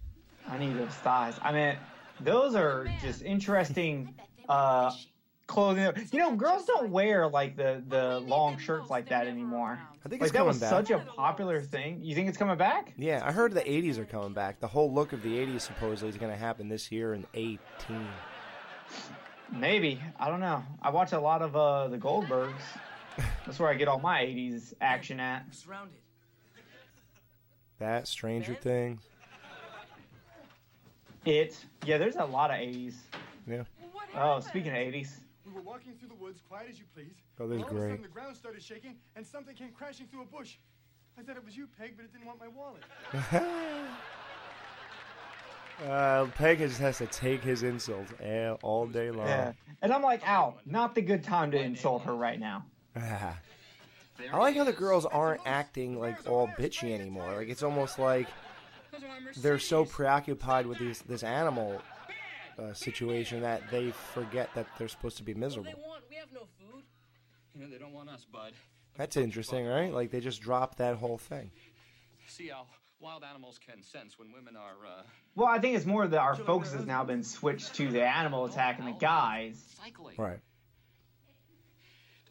I 0.51 0.57
need 0.57 0.77
those 0.77 0.89
thighs. 0.89 1.35
I 1.41 1.51
mean, 1.51 1.75
those 2.21 2.55
are 2.55 2.87
just 3.01 3.21
interesting 3.23 4.13
uh, 4.49 4.91
clothing. 5.51 5.91
You 6.11 6.19
know, 6.19 6.35
girls 6.35 6.65
don't 6.65 6.89
wear 6.89 7.27
like 7.27 7.55
the 7.55 7.83
the 7.87 8.19
long 8.21 8.57
shirts 8.57 8.89
like 8.89 9.09
that 9.09 9.27
anymore. 9.27 9.79
I 10.05 10.09
think 10.09 10.21
Like 10.21 10.27
it's 10.29 10.31
that 10.31 10.37
coming 10.39 10.47
was 10.47 10.59
back. 10.59 10.69
such 10.69 10.89
a 10.91 10.99
popular 11.15 11.61
thing. 11.61 11.99
You 12.01 12.15
think 12.15 12.27
it's 12.29 12.37
coming 12.37 12.57
back? 12.57 12.93
Yeah, 12.97 13.21
I 13.23 13.31
heard 13.31 13.53
the 13.53 13.61
80s 13.61 13.97
are 13.99 14.05
coming 14.05 14.33
back. 14.33 14.59
The 14.59 14.67
whole 14.67 14.91
look 14.91 15.13
of 15.13 15.21
the 15.21 15.29
80s 15.37 15.61
supposedly 15.61 16.09
is 16.09 16.17
going 16.17 16.31
to 16.31 16.37
happen 16.37 16.69
this 16.69 16.91
year 16.91 17.13
in 17.13 17.25
18. 17.35 17.59
Maybe. 19.51 19.99
I 20.19 20.29
don't 20.29 20.39
know. 20.39 20.63
I 20.81 20.89
watch 20.89 21.11
a 21.11 21.19
lot 21.19 21.41
of 21.41 21.55
uh, 21.55 21.87
the 21.89 21.97
Goldbergs. 21.97 22.53
That's 23.45 23.59
where 23.59 23.69
I 23.69 23.73
get 23.73 23.87
all 23.89 23.99
my 23.99 24.21
'80s 24.23 24.73
action 24.79 25.19
at. 25.19 25.53
Surrounded. 25.53 25.97
That 27.79 28.07
Stranger 28.07 28.55
Things. 28.55 29.01
It. 31.25 31.57
Yeah, 31.85 31.97
there's 31.97 32.15
a 32.15 32.25
lot 32.25 32.49
of 32.51 32.57
'80s. 32.57 32.93
Yeah. 33.47 33.63
What 33.91 34.05
Oh, 34.15 34.17
happened? 34.35 34.43
speaking 34.45 34.71
of 34.71 34.77
'80s, 34.77 35.19
We 35.51 35.57
were 35.57 35.63
walking 35.63 35.95
through 35.99 36.07
the 36.09 36.15
woods, 36.15 36.41
quiet 36.47 36.67
as 36.69 36.79
you 36.79 36.85
please. 36.95 37.11
Oh, 37.39 37.47
this 37.47 37.57
is 37.57 37.63
and 37.63 37.71
all 37.71 37.77
of 37.77 37.83
a 37.83 37.89
sudden, 37.89 38.01
the 38.01 38.07
ground 38.07 38.37
started 38.37 38.63
shaking, 38.63 38.95
and 39.17 39.25
something 39.27 39.53
came 39.55 39.71
crashing 39.71 40.07
through 40.07 40.21
a 40.21 40.25
bush. 40.25 40.55
I 41.19 41.23
thought 41.23 41.35
it 41.35 41.43
was 41.43 41.57
you, 41.57 41.67
Peg, 41.77 41.93
but 41.97 42.05
it 42.05 42.13
didn't 42.13 42.25
want 42.27 42.39
my 42.39 42.47
wallet. 42.47 42.83
Uh, 45.89 46.27
Peg 46.35 46.59
just 46.59 46.77
has 46.79 46.99
to 46.99 47.07
take 47.07 47.41
his 47.43 47.63
insults 47.63 48.13
all- 48.23 48.59
all 48.61 48.85
day 48.85 49.09
long. 49.09 49.25
Yeah. 49.25 49.53
And 49.81 49.91
I'm 49.91 50.03
like, 50.03 50.21
ow, 50.27 50.53
not 50.63 50.93
the 50.93 51.01
good 51.01 51.23
time 51.23 51.49
to 51.51 51.57
insult 51.59 52.03
her 52.03 52.15
right 52.15 52.39
now. 52.39 52.65
I 52.95 53.33
like 54.37 54.55
how 54.55 54.63
the 54.63 54.73
girls 54.73 55.07
aren't 55.07 55.41
acting 55.47 55.99
like 55.99 56.29
all 56.29 56.47
bitchy 56.49 56.93
anymore. 56.93 57.33
Like 57.35 57.49
it's 57.49 57.63
almost 57.63 57.97
like 57.97 58.27
they're 59.37 59.57
so 59.57 59.83
preoccupied 59.83 60.67
with 60.67 60.77
these 60.77 61.01
this 61.01 61.23
animal 61.23 61.81
uh, 62.61 62.73
situation 62.73 63.41
that 63.41 63.61
they 63.71 63.91
forget 64.13 64.49
that 64.55 64.67
they're 64.77 64.87
supposed 64.87 65.17
to 65.17 65.23
be 65.23 65.33
What 65.33 65.39
miserable. 65.39 65.71
do 65.71 65.77
they 65.77 65.87
want? 65.87 66.03
We 66.09 66.15
have 66.17 66.31
no 66.33 66.41
food. 66.59 66.83
You 67.55 67.61
know, 67.61 67.69
they 67.69 67.77
don't 67.77 67.93
want 67.93 68.09
us, 68.09 68.25
bud. 68.31 68.53
That's 68.97 69.17
interesting, 69.17 69.65
right? 69.65 69.93
Like 69.93 70.11
they 70.11 70.19
just 70.19 70.41
dropped 70.41 70.77
that 70.77 70.95
whole 70.95 71.17
thing. 71.17 71.51
See 72.27 72.47
how 72.49 72.65
wild 72.99 73.23
animals 73.23 73.59
can 73.65 73.81
sense 73.83 74.17
when 74.19 74.31
women 74.31 74.55
are, 74.55 74.85
uh, 74.85 75.01
Well, 75.35 75.47
I 75.47 75.59
think 75.59 75.75
it's 75.75 75.85
more 75.85 76.07
that 76.07 76.19
our 76.19 76.35
focus 76.35 76.73
has 76.73 76.85
now 76.85 77.03
been 77.03 77.23
switched 77.23 77.73
to 77.75 77.89
the 77.89 78.05
animal 78.05 78.45
attack 78.45 78.79
and 78.79 78.87
the 78.87 78.91
guys. 78.97 79.61
cycling. 79.83 80.15
Right. 80.17 80.39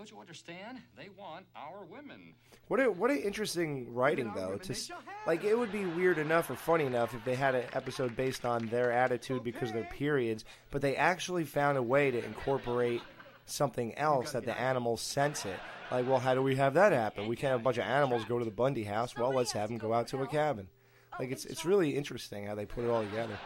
Don't 0.00 0.11
you 0.11 0.19
understand? 0.19 0.78
They 0.97 1.11
want 1.19 1.45
our 1.54 1.85
women. 1.85 2.33
What 2.69 2.80
a 2.80 2.90
what 2.90 3.11
an 3.11 3.19
interesting 3.19 3.92
writing 3.92 4.33
though. 4.35 4.57
To 4.57 4.73
s- 4.73 4.90
like 5.26 5.45
it 5.45 5.54
would 5.59 5.71
be 5.71 5.85
weird 5.85 6.16
enough 6.16 6.49
or 6.49 6.54
funny 6.57 6.87
enough 6.87 7.12
if 7.12 7.23
they 7.26 7.35
had 7.35 7.54
an 7.54 7.64
episode 7.75 8.16
based 8.16 8.47
on 8.47 8.66
their 8.69 8.92
attitude 8.92 9.45
because 9.45 9.69
of 9.69 9.75
their 9.75 9.85
periods, 9.85 10.47
but 10.71 10.80
they 10.80 10.97
actually 10.97 11.45
found 11.45 11.76
a 11.76 11.83
way 11.83 12.11
to 12.11 12.25
incorporate 12.25 13.02
something 13.45 13.95
else 13.99 14.33
that 14.33 14.47
the 14.47 14.59
animals 14.59 15.02
sense 15.02 15.45
it. 15.45 15.61
Like, 15.90 16.09
well, 16.09 16.19
how 16.19 16.33
do 16.33 16.40
we 16.40 16.57
have 16.57 16.73
that 16.73 16.92
happen? 16.92 17.28
We 17.28 17.37
can't 17.37 17.50
have 17.50 17.61
a 17.61 17.62
bunch 17.62 17.76
of 17.76 17.85
animals 17.85 18.25
go 18.25 18.38
to 18.38 18.45
the 18.47 18.50
Bundy 18.50 18.85
house. 18.85 19.14
Well, 19.14 19.35
let's 19.35 19.52
have 19.52 19.69
them 19.69 19.76
go 19.76 19.92
out 19.92 20.09
to 20.09 20.23
a 20.23 20.26
cabin. 20.26 20.66
Oh, 21.12 21.16
like 21.19 21.30
it's 21.30 21.45
it's 21.45 21.66
really 21.66 21.90
interesting 21.95 22.47
how 22.47 22.54
they 22.54 22.64
put 22.64 22.85
it 22.85 22.88
all 22.88 23.04
together. 23.04 23.38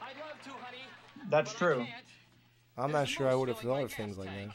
I'd 0.00 0.16
love 0.18 0.42
to, 0.42 0.50
honey. 0.52 0.84
That's 1.28 1.52
true. 1.52 1.84
I'm 2.78 2.92
not 2.92 3.08
sure 3.08 3.28
I 3.28 3.34
would 3.34 3.50
have 3.50 3.58
thought 3.58 3.82
of 3.82 3.92
things 3.92 4.16
like 4.16 4.28
that. 4.30 4.48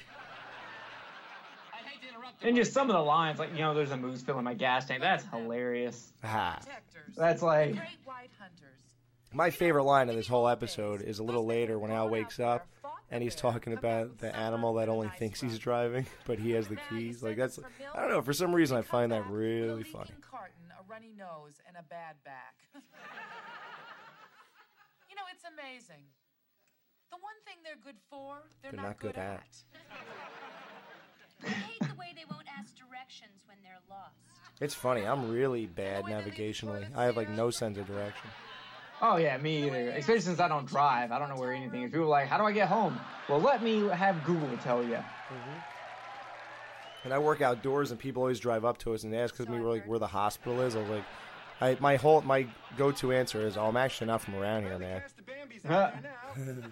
I'd 1.73 1.85
hate 1.85 2.01
to 2.03 2.07
interrupt 2.09 2.30
And 2.43 2.55
just 2.55 2.73
some 2.73 2.89
of 2.89 2.95
the 2.95 3.01
lines, 3.01 3.39
like, 3.39 3.51
you 3.53 3.59
know, 3.59 3.73
there's 3.73 3.91
a 3.91 3.97
moose 3.97 4.21
filling 4.21 4.43
my 4.43 4.53
gas 4.53 4.87
tank. 4.87 5.01
That's 5.01 5.25
hilarious. 5.25 6.13
Ah. 6.23 6.59
That's 7.15 7.41
like, 7.41 7.73
Great 7.73 7.87
white 8.03 8.31
hunters. 8.39 8.79
My 9.33 9.49
favorite 9.49 9.83
line 9.83 10.09
of 10.09 10.15
this 10.15 10.27
whole 10.27 10.47
episode 10.47 11.01
is 11.01 11.19
a 11.19 11.23
little 11.23 11.45
later 11.45 11.79
when 11.79 11.91
Al 11.91 12.09
wakes 12.09 12.39
up 12.39 12.67
and 13.11 13.21
he's 13.21 13.35
talking 13.35 13.73
about 13.73 14.17
the 14.17 14.35
animal 14.35 14.73
that 14.75 14.89
only 14.89 15.09
thinks 15.19 15.39
he's 15.39 15.59
driving, 15.59 16.05
but 16.25 16.39
he 16.39 16.51
has 16.51 16.67
the 16.67 16.77
keys. 16.89 17.21
Like 17.21 17.37
that's 17.37 17.59
I 17.93 18.01
don't 18.01 18.09
know, 18.09 18.21
for 18.21 18.33
some 18.33 18.53
reason 18.53 18.77
I 18.77 18.81
find 18.81 19.11
that 19.11 19.27
really 19.27 19.83
funny. 19.83 20.11
a 20.11 20.83
runny 20.89 21.13
nose, 21.17 21.59
and 21.67 21.77
a 21.77 21.83
bad 21.83 22.15
back. 22.25 22.55
you 25.09 25.15
know, 25.15 25.23
it's 25.33 25.43
amazing. 25.43 26.03
The 27.11 27.17
one 27.17 27.35
thing 27.45 27.57
they're 27.63 27.75
good 27.83 27.99
for, 28.09 28.43
they're, 28.61 28.71
They're 28.71 28.81
not 28.81 28.99
good 28.99 29.17
at. 29.17 29.43
I 29.75 30.90
It's 34.59 34.75
funny. 34.75 35.01
I'm 35.05 35.31
really 35.31 35.65
bad 35.65 36.05
navigationally. 36.05 36.85
I 36.95 37.05
have 37.05 37.17
like 37.17 37.29
no 37.29 37.49
sense 37.49 37.77
of 37.79 37.87
direction. 37.87 38.29
oh 39.01 39.17
yeah, 39.17 39.35
me 39.37 39.65
either. 39.65 39.89
Especially 39.91 40.21
since 40.21 40.39
I 40.39 40.47
don't 40.47 40.67
drive. 40.67 41.11
I 41.11 41.17
don't 41.17 41.29
know 41.29 41.35
where 41.37 41.51
anything 41.51 41.81
is. 41.83 41.91
People 41.91 42.05
are 42.05 42.09
like, 42.09 42.27
how 42.27 42.37
do 42.37 42.43
I 42.43 42.51
get 42.51 42.67
home? 42.67 42.99
Well, 43.27 43.39
let 43.41 43.63
me 43.63 43.87
have 43.87 44.23
Google 44.23 44.55
tell 44.57 44.83
you. 44.83 44.93
Mm-hmm. 44.95 45.59
And 47.03 47.13
I 47.13 47.17
work 47.17 47.41
outdoors, 47.41 47.89
and 47.89 47.99
people 47.99 48.21
always 48.21 48.39
drive 48.39 48.63
up 48.63 48.77
to 48.79 48.93
us 48.93 49.03
and 49.03 49.15
ask 49.15 49.39
us 49.41 49.47
me 49.47 49.59
where 49.59 49.71
like 49.71 49.87
where 49.87 49.97
the 49.97 50.05
hospital 50.05 50.61
is. 50.61 50.75
I 50.75 50.81
was 50.81 50.89
like, 50.89 51.03
I 51.59 51.77
my 51.79 51.95
whole 51.95 52.21
my 52.21 52.45
go-to 52.77 53.11
answer 53.11 53.41
is, 53.47 53.57
"Oh, 53.57 53.65
I'm 53.65 53.77
actually 53.77 54.05
not 54.07 54.21
from 54.21 54.35
around 54.35 54.63
here, 54.65 54.77
man." 54.77 55.01
Past 55.01 55.17
the 55.17 55.23
Bambies 55.23 55.61
Huh. 55.67 55.73
out 55.73 55.93
there 56.35 56.53
now. 56.55 56.67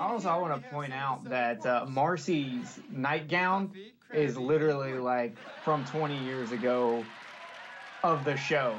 Also, 0.00 0.30
I 0.30 0.36
want 0.38 0.62
to 0.62 0.70
point 0.70 0.94
out 0.94 1.24
that 1.24 1.64
uh, 1.66 1.84
Marcy's 1.86 2.80
nightgown 2.90 3.70
is 4.14 4.38
literally 4.38 4.94
like 4.94 5.36
from 5.62 5.84
20 5.84 6.24
years 6.24 6.52
ago 6.52 7.04
of 8.02 8.24
the 8.24 8.34
show. 8.34 8.74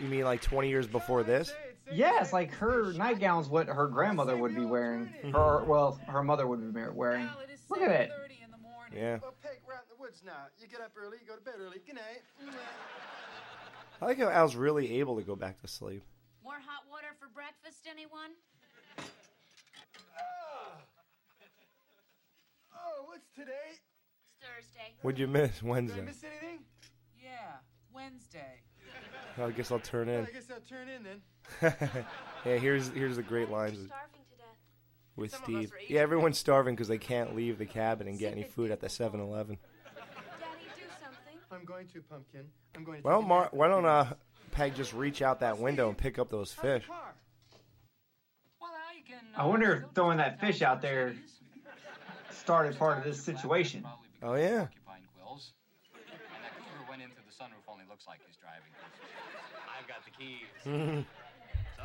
You 0.00 0.08
mean 0.08 0.24
like 0.24 0.42
20 0.42 0.68
years 0.68 0.88
before 0.88 1.22
this? 1.22 1.54
Yes, 1.92 2.32
like 2.32 2.52
her 2.54 2.92
nightgown's 2.92 3.48
what 3.48 3.68
her 3.68 3.86
grandmother 3.86 4.36
would 4.36 4.54
be 4.54 4.64
wearing. 4.64 5.06
Her 5.32 5.64
well, 5.64 5.98
her 6.08 6.22
mother 6.22 6.46
would 6.46 6.74
be 6.74 6.82
wearing. 6.92 7.22
Al, 7.22 7.38
it 7.38 7.52
is 7.52 7.60
Look 7.70 7.80
at 7.80 7.90
it. 7.90 8.10
7:30 8.10 8.44
in 8.44 8.50
the 8.50 8.58
morning. 8.58 8.92
Yeah. 8.94 9.18
Well, 9.22 9.34
Peg, 9.42 9.60
we're 9.66 9.74
out 9.74 9.84
in 9.88 9.96
the 9.96 10.02
woods 10.02 10.22
now. 10.26 10.48
You 10.60 10.66
get 10.66 10.80
up 10.80 10.92
early, 11.00 11.18
you 11.22 11.26
go 11.26 11.36
to 11.36 11.40
bed 11.40 11.54
early. 11.58 11.78
Good 11.86 11.94
night. 11.94 12.22
I 14.02 14.04
like 14.04 14.18
how 14.18 14.28
Al's 14.28 14.54
really 14.54 15.00
able 15.00 15.16
to 15.16 15.22
go 15.22 15.34
back 15.34 15.60
to 15.62 15.68
sleep. 15.68 16.02
More 16.44 16.54
hot 16.54 16.84
water 16.90 17.08
for 17.18 17.28
breakfast, 17.34 17.86
anyone? 17.90 18.30
What's 23.18 23.34
today? 23.34 23.50
It's 23.70 23.80
Thursday. 24.40 24.94
What'd 25.02 25.18
you 25.18 25.26
miss 25.26 25.58
Did 25.58 25.64
I 25.66 25.68
Wednesday? 25.70 26.00
miss 26.02 26.22
anything? 26.22 26.60
Yeah, 27.20 27.30
Wednesday. 27.92 28.60
I 29.36 29.50
guess 29.50 29.72
I'll 29.72 29.80
turn 29.80 30.06
Well, 30.06 30.18
in. 30.20 30.26
I 30.26 30.30
guess 30.30 30.48
I'll 30.52 30.60
turn 30.60 30.88
in 30.88 31.02
then. 31.02 31.24
yeah, 32.46 32.56
here's 32.58 32.88
here's 32.90 33.16
the 33.16 33.24
great 33.24 33.50
lines 33.50 33.76
with- 33.76 33.88
Starving 33.88 34.20
to 34.30 34.36
death. 34.36 34.46
with 35.16 35.30
Some 35.32 35.42
Steve. 35.42 35.72
Yeah, 35.88 36.00
everyone's 36.00 36.38
starving 36.38 36.76
because 36.76 36.86
they 36.86 36.98
can't 36.98 37.34
leave 37.34 37.58
the 37.58 37.66
cabin 37.66 38.06
and 38.06 38.20
get 38.20 38.30
any 38.30 38.44
food 38.44 38.70
at 38.70 38.78
the 38.78 38.86
7-Eleven. 38.86 39.58
Daddy, 39.94 40.06
do 40.76 40.82
something. 41.02 41.38
I'm 41.50 41.64
going 41.64 41.88
to, 41.88 42.00
Pumpkin. 42.02 42.44
I'm 42.76 42.84
going 42.84 43.02
to. 43.02 43.08
Well, 43.08 43.18
take 43.18 43.24
a 43.26 43.28
Mar- 43.28 43.48
why 43.50 43.66
don't 43.66 43.84
uh, 43.84 44.12
Peg 44.52 44.76
just 44.76 44.92
reach 44.92 45.22
out 45.22 45.40
that 45.40 45.58
window 45.58 45.88
and 45.88 45.98
pick 45.98 46.20
up 46.20 46.30
those 46.30 46.52
fish? 46.52 46.84
Well, 46.88 46.98
Al, 48.70 49.02
can. 49.04 49.18
I 49.36 49.44
wonder 49.44 49.72
if 49.74 49.92
throwing 49.96 50.18
that 50.18 50.38
fish 50.40 50.62
out 50.62 50.80
there 50.80 51.16
started 52.48 52.78
part 52.78 52.96
of 52.96 53.04
this 53.04 53.22
situation. 53.22 53.84
Oh, 54.22 54.32
yeah. 54.34 54.60
Porcupine 54.64 55.02
quills. 55.14 55.52
And 55.94 56.42
that 56.42 56.56
cougar 56.56 56.88
went 56.88 57.02
into 57.02 57.16
the 57.16 57.34
sunroof. 57.44 57.70
Only 57.70 57.84
looks 57.90 58.06
like 58.06 58.20
he's 58.26 58.36
driving. 58.36 58.72
I've 59.78 59.86
got 59.86 60.02
the 60.06 60.10
keys. 60.12 60.48
Mm-hmm. 60.64 61.00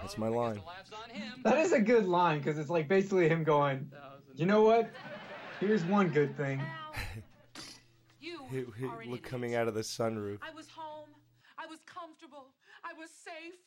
That's 0.02 0.18
my 0.18 0.30
line. 0.30 0.56
the 0.56 0.62
laugh's 0.62 0.94
on 0.94 1.10
him. 1.10 1.42
That 1.44 1.58
is 1.58 1.74
a 1.74 1.82
good 1.82 2.06
line 2.06 2.38
because 2.38 2.58
it's 2.58 2.70
like 2.70 2.88
basically 2.88 3.28
him 3.28 3.44
going, 3.44 3.92
you 4.36 4.46
know 4.46 4.62
what? 4.62 4.90
Here's 5.60 5.84
one 5.84 6.08
good 6.08 6.36
thing. 6.38 6.62
Ow. 6.62 6.94
You 8.22 8.40
He- 8.50 8.64
he- 8.80 8.86
are 8.88 9.04
Look 9.06 9.22
coming 9.22 9.56
out 9.56 9.68
of 9.68 9.74
the 9.74 9.82
sunroof. 9.82 10.38
I 10.42 10.56
was 10.56 10.70
home. 10.70 11.10
I 11.60 11.66
was 11.66 11.80
comfortable. 11.86 12.56
I 12.86 12.94
was 12.98 13.10
safe. 13.12 13.60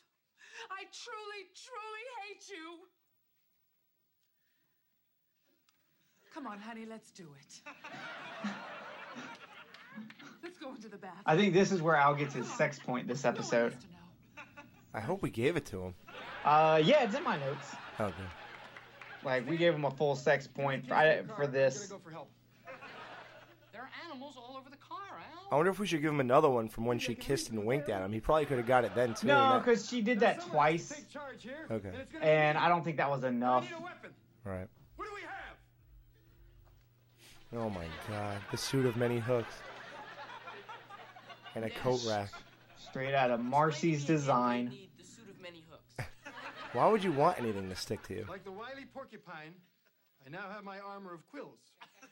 I 0.71 0.89
truly, 0.97 1.43
truly 1.53 2.05
hate 2.25 2.49
you. 2.49 2.89
Come 6.37 6.47
on, 6.49 6.59
honey, 6.59 6.85
let's 6.87 7.11
do 7.13 7.27
it. 7.41 7.61
let's 10.43 10.59
go 10.59 10.75
into 10.75 10.87
the 10.91 10.99
bathroom. 10.99 11.23
I 11.25 11.35
think 11.35 11.55
this 11.55 11.73
is 11.73 11.81
where 11.81 11.97
Al 11.97 12.15
gets 12.15 12.35
his 12.35 12.47
sex 12.47 12.79
point 12.79 13.09
this 13.09 13.25
episode. 13.25 13.73
has 13.73 13.83
to 13.83 13.89
know. 13.89 13.97
I 14.93 15.01
hope 15.01 15.23
we 15.23 15.31
gave 15.31 15.57
it 15.57 15.65
to 15.67 15.85
him. 15.85 15.95
Uh, 16.45 16.79
yeah, 16.85 17.05
it's 17.05 17.15
in 17.15 17.25
my 17.25 17.39
notes. 17.39 17.75
Oh, 17.99 18.09
good. 18.09 18.15
Like 19.25 19.49
we 19.49 19.57
gave 19.57 19.75
him 19.75 19.87
a 19.87 19.91
full 19.91 20.15
sex 20.15 20.47
point 20.47 20.87
for, 20.87 20.95
I, 20.95 21.23
for 21.23 21.47
this. 21.47 21.87
go 21.87 21.99
for 22.05 22.11
help. 22.11 22.29
There 23.73 23.81
are 23.81 23.91
animals 24.05 24.35
all 24.37 24.59
over 24.59 24.69
the 24.69 24.77
car, 24.77 24.99
Al. 25.33 25.49
I 25.51 25.57
wonder 25.57 25.71
if 25.71 25.79
we 25.79 25.87
should 25.87 26.03
give 26.03 26.13
him 26.13 26.21
another 26.21 26.51
one 26.51 26.69
from 26.69 26.85
when 26.85 26.99
she 26.99 27.15
kissed 27.15 27.49
and 27.49 27.65
winked 27.65 27.89
at 27.89 28.03
him. 28.03 28.13
He 28.13 28.21
probably 28.21 28.45
could 28.45 28.59
have 28.59 28.67
got 28.67 28.85
it 28.85 28.95
then 28.95 29.15
too. 29.15 29.29
No, 29.29 29.63
because 29.65 29.89
she 29.89 30.03
did 30.03 30.21
that 30.21 30.43
Someone 30.43 30.73
has 30.73 30.87
to 30.87 30.95
twice, 31.15 31.39
here, 31.39 31.67
Okay. 31.71 31.89
And, 31.89 31.97
it's 31.97 32.13
gonna 32.13 32.25
be 32.27 32.31
and. 32.31 32.59
I 32.59 32.69
don't 32.69 32.85
think 32.85 32.99
that 32.99 33.09
was 33.09 33.25
enough. 33.25 33.65
need 33.65 33.73
a 33.73 33.81
weapon. 33.83 34.11
right. 34.45 34.69
What 34.97 35.09
do 35.09 35.15
we 35.15 35.23
have? 35.23 35.57
Oh 37.55 37.71
my 37.71 37.87
God, 38.09 38.39
the 38.51 38.57
suit 38.57 38.87
of 38.87 38.97
many 38.97 39.19
hooks 39.19 39.55
and 41.55 41.65
a 41.65 41.71
coat 41.71 42.01
rack. 42.07 42.31
Straight 42.79 43.15
out 43.15 43.31
of 43.31 43.41
Marcy's 43.41 44.05
design. 44.05 44.69
Need 44.69 44.91
the 44.99 45.05
suit 45.05 45.29
of 45.29 45.41
many 45.41 45.65
hooks. 45.71 46.11
Why 46.73 46.89
would 46.89 47.05
you 47.05 47.13
want 47.13 47.39
anything 47.39 47.69
to 47.69 47.77
stick 47.77 48.03
to 48.09 48.15
you? 48.15 48.27
Like 48.29 48.45
the 48.45 48.53
wily 48.53 48.85
porcupine, 48.93 49.55
I 50.27 50.31
now 50.31 50.45
have 50.53 50.65
my 50.65 50.79
armor 50.79 51.15
of 51.15 51.27
quills. 51.29 51.59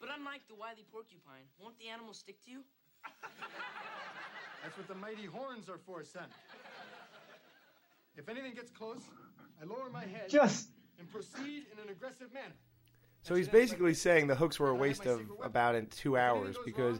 But 0.00 0.10
unlike 0.18 0.40
the 0.48 0.56
wily 0.56 0.84
porcupine, 0.90 1.46
won't 1.62 1.78
the 1.78 1.86
animal 1.86 2.12
stick 2.12 2.34
to 2.44 2.50
you? 2.50 2.64
That's 4.64 4.76
what 4.76 4.88
the 4.88 4.96
mighty 4.96 5.26
horns 5.26 5.68
are 5.68 5.78
for, 5.78 6.02
son. 6.02 6.26
If 8.16 8.28
anything 8.28 8.52
gets 8.54 8.72
close, 8.72 8.98
I 9.62 9.64
lower 9.64 9.90
my 9.92 10.00
head 10.00 10.28
Just 10.28 10.70
and 10.98 11.08
proceed 11.12 11.66
in 11.72 11.78
an 11.78 11.88
aggressive 11.88 12.34
manner. 12.34 12.58
So 13.22 13.34
he's 13.36 13.48
basically 13.48 13.94
saying 13.94 14.26
the 14.26 14.34
hooks 14.34 14.58
were 14.58 14.70
a 14.70 14.74
waste 14.74 15.06
of 15.06 15.22
about 15.42 15.74
in 15.74 15.86
two 15.86 16.16
hours 16.16 16.56
because 16.64 16.98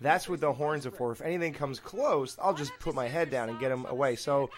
that's 0.00 0.28
what 0.28 0.40
the 0.40 0.52
horns 0.52 0.86
are 0.86 0.90
for. 0.90 1.10
If 1.10 1.22
anything 1.22 1.54
comes 1.54 1.80
close, 1.80 2.36
I'll 2.40 2.54
just 2.54 2.72
put 2.80 2.94
my 2.94 3.08
head 3.08 3.30
down 3.30 3.48
and 3.48 3.58
get 3.58 3.72
him 3.72 3.86
away. 3.86 4.16
So 4.16 4.50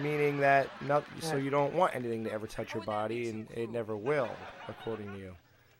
meaning 0.00 0.38
that 0.40 0.68
not, 0.82 1.04
so 1.20 1.36
you 1.36 1.50
don't 1.50 1.74
want 1.74 1.94
anything 1.94 2.24
to 2.24 2.32
ever 2.32 2.46
touch 2.46 2.74
your 2.74 2.84
body, 2.84 3.28
and 3.28 3.50
it 3.50 3.70
never 3.70 3.96
will, 3.96 4.30
according 4.68 5.12
to 5.12 5.18
you. 5.18 5.34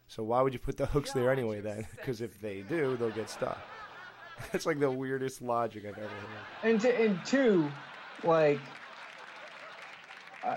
So 0.09 0.23
why 0.23 0.43
would 0.43 0.53
you 0.53 0.59
put 0.59 0.77
the 0.77 0.87
hooks 0.87 1.13
there 1.13 1.31
anyway 1.31 1.61
then? 1.61 1.87
Because 1.97 2.21
if 2.21 2.39
they 2.41 2.63
do, 2.63 2.97
they'll 2.97 3.11
get 3.11 3.31
stuck. 3.31 3.59
That's 4.53 4.67
like 4.67 4.79
the 4.79 4.91
weirdest 4.91 5.41
logic 5.41 5.85
I've 5.87 5.97
ever 5.97 6.09
heard. 6.09 6.71
And, 6.71 6.81
t- 6.81 6.91
and 6.91 7.25
two, 7.25 7.71
like, 8.25 8.59
uh, 10.45 10.57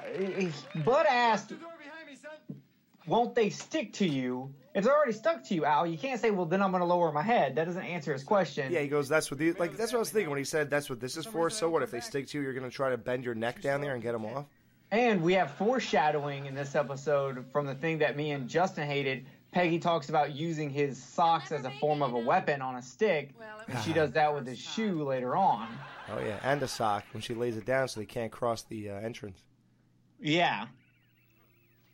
Bud 0.84 1.06
asked, 1.08 1.50
The 1.50 1.56
door 1.56 1.72
behind 1.82 2.08
me, 2.10 2.16
son. 2.16 2.62
Won't 3.08 3.36
they 3.36 3.50
stick 3.50 3.94
to 3.94 4.08
you? 4.08 4.54
If 4.74 4.84
they're 4.84 4.96
already 4.96 5.14
stuck 5.14 5.44
to 5.46 5.56
you, 5.56 5.64
Al, 5.64 5.88
you 5.88 5.98
can't 5.98 6.20
say, 6.20 6.32
well, 6.32 6.46
then 6.46 6.62
I'm 6.62 6.72
going 6.72 6.82
to 6.82 6.88
lower 6.88 7.12
my 7.12 7.22
head. 7.22 7.56
That 7.56 7.66
doesn't 7.66 7.82
answer 7.82 8.12
his 8.12 8.24
question. 8.24 8.72
Yeah, 8.72 8.82
he 8.82 8.88
goes. 8.88 9.08
That's 9.08 9.32
what 9.32 9.40
the 9.40 9.54
like. 9.54 9.78
That's 9.78 9.94
what 9.94 10.00
I 10.00 10.00
was 10.00 10.10
thinking 10.10 10.30
when 10.30 10.38
he 10.40 10.44
said 10.44 10.70
that's 10.70 10.90
what 10.90 11.00
this 11.00 11.16
is 11.16 11.26
for. 11.26 11.50
So 11.50 11.70
what 11.70 11.82
if 11.82 11.92
they 11.92 12.02
stick 12.02 12.28
to 12.28 12.38
you? 12.38 12.44
You're 12.44 12.54
gonna 12.54 12.70
try 12.70 12.90
to 12.90 12.98
bend 12.98 13.24
your 13.24 13.36
neck 13.36 13.62
down 13.62 13.80
there 13.82 13.94
and 13.94 14.04
get 14.04 14.12
them 14.12 14.26
off? 14.26 14.46
And 14.92 15.22
we 15.24 15.34
have 15.34 15.52
foreshadowing 15.52 16.46
in 16.46 16.56
this 16.56 16.76
episode 16.76 17.46
from 17.52 17.66
the 17.66 17.76
thing 17.76 17.98
that 18.00 18.16
me 18.16 18.32
and 18.32 18.48
Justin 18.48 18.88
hated. 18.88 19.26
Peggy 19.52 19.80
talks 19.80 20.10
about 20.10 20.36
using 20.36 20.70
his 20.70 21.02
socks 21.02 21.54
as 21.54 21.64
a 21.64 21.72
form 21.72 22.04
of 22.04 22.14
a 22.14 22.20
weapon 22.20 22.62
on 22.62 22.76
a 22.76 22.82
stick, 22.82 23.34
and 23.70 23.82
she 23.86 23.94
does 23.94 24.12
that 24.12 24.34
with 24.36 24.46
his 24.46 24.60
shoe 24.60 25.04
later 25.04 25.38
on. 25.38 25.70
Oh 26.10 26.20
yeah, 26.20 26.40
and 26.44 26.62
a 26.62 26.68
sock 26.68 27.06
when 27.14 27.22
she 27.22 27.34
lays 27.34 27.56
it 27.56 27.66
down 27.66 27.88
so 27.88 28.02
they 28.02 28.06
can't 28.06 28.34
cross 28.34 28.64
the 28.64 28.90
uh, 28.90 28.96
entrance. 28.96 29.42
Yeah. 30.20 30.68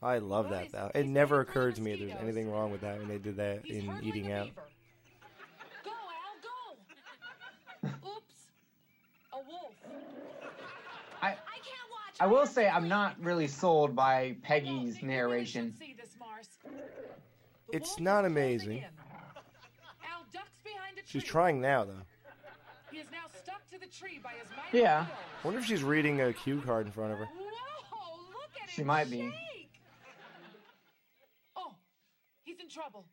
I 0.04 0.18
love 0.18 0.50
that 0.50 0.72
though. 0.72 0.90
It 0.96 1.06
never 1.06 1.42
occurred 1.42 1.76
to 1.76 1.82
me 1.82 1.96
there's 1.96 2.20
anything 2.22 2.50
wrong 2.52 2.72
with 2.72 2.82
that 2.82 2.98
when 3.00 3.08
they 3.08 3.18
did 3.20 3.38
that 3.38 3.62
He's 3.66 3.84
in 3.84 4.00
eating 4.02 4.32
out. 4.32 4.46
beaver. 4.48 4.64
Go, 5.84 5.92
Al, 5.92 7.90
go. 8.02 8.10
Oops. 8.18 8.34
A 9.34 9.38
wolf. 9.38 9.74
I, 11.22 11.28
I 11.28 11.30
can't 11.30 11.38
watch. 11.92 12.16
I 12.20 12.26
will 12.26 12.48
say 12.48 12.68
I'm 12.68 12.88
not 12.88 13.16
really 13.24 13.48
sold 13.48 13.96
by 13.96 14.36
Peggy's 14.42 14.70
No, 14.72 14.78
you 14.80 14.84
really 15.04 15.08
narration. 15.08 15.74
see 15.78 15.96
this, 16.00 16.10
Mars. 16.20 16.48
It's 17.72 18.00
not 18.00 18.26
amazing. 18.26 18.84
Al 18.84 20.26
ducks 20.34 20.50
behind 20.64 20.94
a 20.98 21.02
tree. 21.02 21.06
She's 21.06 21.24
trying 21.24 21.62
now 21.62 21.86
though. 21.86 21.94
He 22.92 22.98
is 22.98 23.08
now 23.12 23.28
stuck 23.42 23.66
to 23.70 23.80
the 23.80 23.86
tree 23.88 24.20
by 24.22 24.32
his 24.42 24.50
mighty 24.58 24.80
Yeah. 24.80 25.06
heel. 25.06 25.14
I 25.44 25.48
wonder 25.48 25.60
if 25.60 25.66
she's 25.68 25.84
reading 25.84 26.20
a 26.22 26.34
cue 26.34 26.60
card 26.62 26.88
in 26.88 26.92
front 26.92 27.14
of 27.14 27.20
her. 27.20 27.26
Whoa, 27.26 28.18
look 28.34 28.50
at 28.64 28.70
She 28.70 28.82
him 28.82 28.88
might 28.88 29.10
be. 29.10 29.22
shake. 29.22 29.70
Oh, 31.56 31.74
he's 32.44 32.51
in 32.62 32.70
trouble. 32.70 33.06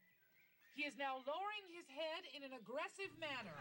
He 0.75 0.83
is 0.85 0.95
now 0.99 1.15
lowering 1.27 1.65
his 1.75 1.87
head 1.89 2.25
in 2.37 2.45
an 2.45 2.51
aggressive 2.59 3.11
manner. 3.19 3.57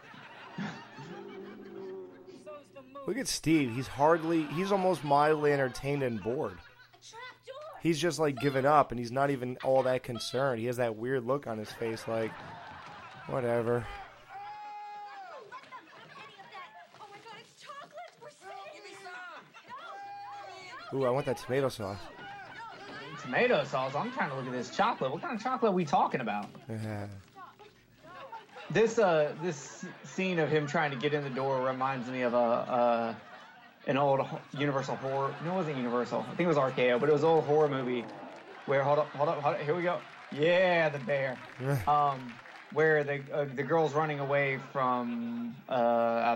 So's 2.44 2.66
the 2.74 2.82
moon. 2.82 3.02
Look 3.06 3.16
at 3.18 3.26
Steve. 3.26 3.74
He's 3.74 3.88
hardly. 3.88 4.44
He's 4.54 4.70
almost 4.70 5.02
mildly 5.04 5.52
entertained 5.52 6.02
and 6.02 6.22
bored. 6.22 6.52
A 6.52 7.04
trap 7.04 7.20
door. 7.46 7.56
He's 7.82 7.98
just 7.98 8.18
like 8.18 8.36
given 8.38 8.64
up, 8.66 8.92
and 8.92 8.98
he's 9.00 9.10
not 9.12 9.30
even 9.30 9.56
all 9.64 9.82
that 9.82 10.02
concerned. 10.04 10.60
He 10.60 10.66
has 10.66 10.76
that 10.76 10.96
weird 10.96 11.24
look 11.26 11.46
on 11.46 11.58
his 11.58 11.70
face, 11.72 12.06
like 12.06 12.30
whatever. 13.28 13.84
Don't 15.32 15.50
let 15.50 15.62
them 15.62 15.84
have 15.92 16.18
any 16.24 16.38
of 16.38 16.46
that. 16.52 17.00
Oh 17.00 17.06
my 17.10 17.16
God, 17.18 17.40
it's 17.40 17.60
chocolate. 17.60 18.12
We're 18.22 18.30
saving 18.30 18.74
Give 18.74 18.84
me 18.84 18.90
it. 18.90 18.98
some. 19.02 19.42
No, 20.92 20.98
no, 21.00 21.04
Ooh, 21.04 21.08
I 21.08 21.10
want 21.10 21.26
that 21.26 21.38
tomato 21.38 21.68
sauce. 21.68 21.98
Tomato 23.28 23.62
sauce. 23.64 23.94
I'm 23.94 24.10
trying 24.12 24.30
to 24.30 24.36
look 24.36 24.46
at 24.46 24.52
this 24.52 24.70
chocolate. 24.74 25.12
What 25.12 25.20
kind 25.20 25.36
of 25.36 25.42
chocolate 25.42 25.70
are 25.70 25.74
we 25.74 25.84
talking 25.84 26.22
about? 26.22 26.46
This 28.70 28.98
uh 28.98 29.34
this 29.42 29.84
scene 30.04 30.38
of 30.38 30.48
him 30.48 30.66
trying 30.66 30.90
to 30.92 30.96
get 30.96 31.12
in 31.12 31.24
the 31.24 31.30
door 31.30 31.62
reminds 31.62 32.08
me 32.08 32.22
of 32.22 32.32
a 32.32 32.36
uh 32.36 33.14
an 33.86 33.98
old 33.98 34.26
Universal 34.56 34.96
horror. 34.96 35.34
No, 35.44 35.52
it 35.52 35.56
wasn't 35.56 35.76
Universal. 35.76 36.20
I 36.20 36.34
think 36.36 36.40
it 36.40 36.46
was 36.46 36.56
RKO, 36.56 36.98
but 37.00 37.08
it 37.10 37.12
was 37.12 37.22
an 37.22 37.28
old 37.28 37.44
horror 37.44 37.68
movie 37.68 38.04
where 38.64 38.82
hold 38.82 38.98
up, 38.98 39.08
hold 39.10 39.28
up, 39.28 39.42
hold 39.42 39.56
up. 39.56 39.60
Here 39.60 39.74
we 39.74 39.82
go. 39.82 39.98
Yeah, 40.32 40.88
the 40.88 40.98
bear. 41.00 41.38
um, 41.86 42.32
where 42.72 43.04
the 43.04 43.20
uh, 43.32 43.44
the 43.54 43.62
girl's 43.62 43.92
running 43.92 44.20
away 44.20 44.58
from 44.72 45.54
uh, 45.68 45.74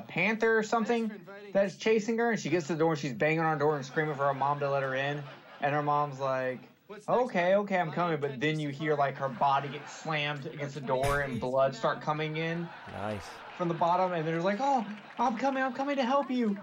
a 0.02 0.04
panther 0.08 0.58
or 0.58 0.62
something 0.62 1.10
that's 1.54 1.76
chasing 1.76 2.18
her, 2.18 2.32
and 2.32 2.40
she 2.40 2.50
gets 2.50 2.66
to 2.66 2.74
the 2.74 2.78
door 2.78 2.92
and 2.92 3.00
she's 3.00 3.12
banging 3.14 3.40
on 3.40 3.52
her 3.54 3.58
door 3.58 3.76
and 3.76 3.84
screaming 3.84 4.14
for 4.14 4.26
her 4.26 4.34
mom 4.34 4.60
to 4.60 4.70
let 4.70 4.82
her 4.82 4.94
in, 4.94 5.22
and 5.62 5.74
her 5.74 5.82
mom's 5.82 6.18
like. 6.20 6.60
Okay, 7.08 7.54
okay, 7.56 7.78
I'm 7.78 7.90
coming, 7.92 8.18
but 8.20 8.40
then 8.40 8.58
you 8.60 8.68
hear 8.70 8.94
like 8.96 9.16
her 9.16 9.28
body 9.28 9.68
get 9.68 9.88
slammed 9.90 10.46
against 10.46 10.74
the 10.74 10.80
door 10.80 11.20
and 11.20 11.40
blood 11.40 11.74
start 11.74 12.00
coming 12.00 12.36
in 12.36 12.68
Nice. 12.92 13.22
from 13.56 13.68
the 13.68 13.74
bottom, 13.74 14.12
and 14.12 14.26
they're 14.26 14.40
like, 14.42 14.58
"Oh, 14.60 14.84
I'm 15.18 15.36
coming, 15.38 15.62
I'm 15.62 15.72
coming 15.72 15.96
to 15.96 16.04
help 16.04 16.30
you." 16.30 16.56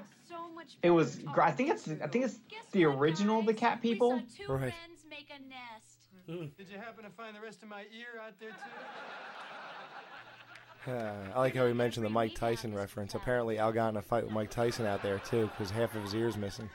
It 0.83 0.91
was, 0.91 1.15
better. 1.17 1.41
I 1.41 1.51
think 1.51 1.69
it's, 1.71 1.87
I 1.87 2.07
think 2.07 2.25
it's 2.25 2.37
the 2.71 2.85
what, 2.85 2.97
original 2.99 3.41
The? 3.41 3.53
Cat 3.53 3.81
People. 3.81 4.13
We 4.13 4.19
saw 4.19 4.45
two 4.45 4.53
Right. 4.53 4.59
friends 4.73 5.05
make 5.09 5.29
a 5.35 5.39
nest. 5.49 6.55
Did 6.57 6.69
you 6.69 6.77
happen 6.77 7.03
to 7.05 7.09
find 7.09 7.35
the 7.35 7.41
rest 7.41 7.63
of 7.63 7.69
my 7.69 7.81
ear 7.81 8.21
out 8.23 8.33
there 8.39 8.51
too? 10.85 10.91
Uh, 10.91 11.11
I 11.35 11.39
like 11.39 11.55
how 11.55 11.65
he 11.65 11.73
mentioned 11.73 12.05
the 12.05 12.09
Mike 12.09 12.35
Tyson 12.35 12.73
reference. 12.75 13.15
Apparently, 13.15 13.57
Al 13.57 13.71
got 13.71 13.89
in 13.89 13.97
a 13.97 14.01
fight 14.01 14.23
with 14.25 14.33
Mike 14.33 14.51
Tyson 14.51 14.85
out 14.85 15.01
there 15.01 15.19
too, 15.19 15.47
because 15.47 15.71
half 15.71 15.95
of 15.95 16.03
his 16.03 16.13
ear's 16.13 16.37
missing. 16.37 16.69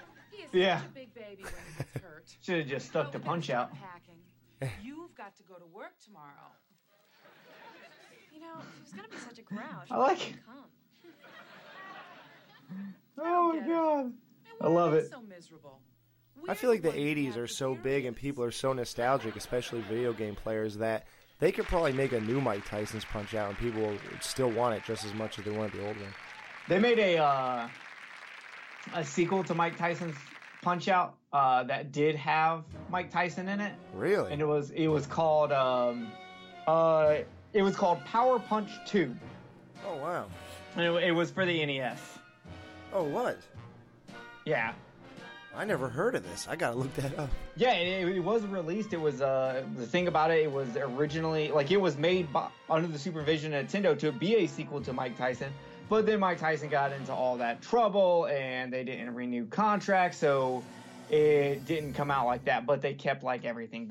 He 0.53 0.59
is 0.59 0.65
Yeah. 0.65 0.79
such 0.81 0.87
a 0.87 0.93
big 0.93 1.15
baby 1.15 1.43
when 1.43 1.53
he 1.71 1.77
gets 1.79 2.05
hurt. 2.05 2.25
Should 2.43 2.59
have 2.59 2.67
just 2.69 2.87
stuck 2.87 3.13
the 3.13 3.19
punch 3.21 3.51
out. 3.51 3.71
Packing. 3.73 4.73
You've 4.83 5.15
got 5.15 5.37
to 5.37 5.43
go 5.43 5.55
to 5.57 5.67
work 5.67 5.93
tomorrow. 6.05 6.53
You 8.33 8.41
know, 8.41 8.55
if 8.59 8.75
he 8.75 8.81
was 8.83 8.93
gonna 8.93 9.09
be 9.09 9.17
such 9.19 9.39
a 9.39 9.43
grouch. 9.43 9.89
I 9.91 9.97
like 9.99 10.31
it. 10.31 10.37
Come. 10.47 10.65
Oh 13.17 13.53
my 13.53 13.67
god. 13.67 14.13
I 14.61 14.69
love 14.69 14.95
it. 14.95 15.09
So 15.11 15.21
miserable. 15.21 15.81
I 16.37 16.41
We're 16.49 16.55
feel 16.55 16.71
like 16.71 16.83
the 16.83 16.91
80s 16.91 17.37
are 17.37 17.47
so 17.47 17.75
big 17.77 18.05
and 18.07 18.17
people 18.17 18.43
are 18.43 18.51
so 18.51 18.73
nostalgic, 18.73 19.37
especially 19.37 19.83
video 19.83 20.13
game 20.13 20.35
players, 20.35 20.77
that 20.79 21.07
they 21.39 21.53
could 21.53 21.67
probably 21.67 21.93
make 21.93 22.13
a 22.13 22.21
new 22.21 22.41
Mike 22.41 22.65
Tyson's 22.67 23.05
Punch 23.05 23.35
Out 23.35 23.51
and 23.51 23.59
people 23.59 23.83
would 23.83 24.01
still 24.23 24.51
want 24.51 24.75
it 24.77 24.83
just 24.85 25.05
as 25.05 25.15
much 25.15 25.39
as 25.39 25.45
they 25.45 25.53
wanted 25.53 25.73
the 25.79 25.87
old 25.87 25.97
one. 25.97 26.15
They 26.69 26.79
made 26.81 26.99
a 26.99 27.19
uh, 27.19 27.69
a 28.95 29.05
sequel 29.05 29.45
to 29.45 29.55
Mike 29.55 29.77
Tyson's 29.77 30.17
Punch 30.65 30.89
Out 30.89 31.15
uh, 31.33 31.63
that 31.65 31.93
did 31.93 32.17
have 32.17 32.65
Mike 32.91 33.11
Tyson 33.11 33.49
in 33.49 33.61
it, 33.61 33.75
Really? 33.93 34.33
and 34.33 34.41
it 34.41 34.47
was 34.47 34.71
it 34.71 34.89
was 34.89 35.07
called 35.07 35.53
um, 35.53 36.11
uh, 36.67 37.17
it 37.53 37.63
was 37.63 37.77
called 37.77 38.03
Power 38.07 38.39
Punch 38.39 38.71
Two. 38.87 39.15
Oh 39.87 39.97
wow. 39.97 40.25
and 40.77 40.85
it, 40.97 41.05
it 41.05 41.13
was 41.13 41.31
for 41.31 41.45
the 41.45 41.65
NES. 41.67 42.01
Oh, 42.93 43.05
what? 43.05 43.39
Yeah, 44.47 44.73
I 45.55 45.65
never 45.65 45.89
heard 45.89 46.15
of 46.15 46.23
this. 46.23 46.47
I 46.49 46.57
gotta 46.57 46.77
look 46.77 46.95
that 46.95 47.19
up. 47.19 47.29
Yeah, 47.57 47.73
it, 47.73 48.09
it 48.17 48.21
was 48.25 48.43
released. 48.47 48.93
It 48.95 49.01
was 49.01 49.21
uh, 49.21 49.65
the 49.77 49.87
thing 49.87 50.09
about 50.09 50.31
it. 50.31 50.43
It 50.45 50.51
was 50.51 50.77
originally 50.77 51.51
like 51.51 51.71
it 51.71 51.81
was 51.81 51.97
made 51.99 52.33
by, 52.33 52.49
under 52.71 52.89
the 52.89 52.99
supervision 52.99 53.53
of 53.53 53.67
Nintendo 53.67 53.99
to 53.99 54.13
be 54.13 54.37
a 54.37 54.47
sequel 54.47 54.81
to 54.83 54.93
Mike 54.95 55.17
Tyson, 55.19 55.53
but 55.89 56.07
then 56.07 56.21
Mike 56.21 56.39
Tyson 56.39 56.69
got 56.69 56.93
into 56.93 57.13
all 57.13 57.37
that 57.39 57.63
trouble 57.63 58.27
and 58.27 58.73
they 58.73 58.85
didn't 58.85 59.15
renew 59.15 59.47
contracts, 59.47 60.19
so 60.19 60.63
it 61.11 61.65
didn't 61.67 61.93
come 61.93 62.11
out 62.11 62.27
like 62.27 62.45
that. 62.47 62.67
But 62.67 62.81
they 62.81 62.95
kept 62.95 63.23
like 63.23 63.45
everything. 63.45 63.87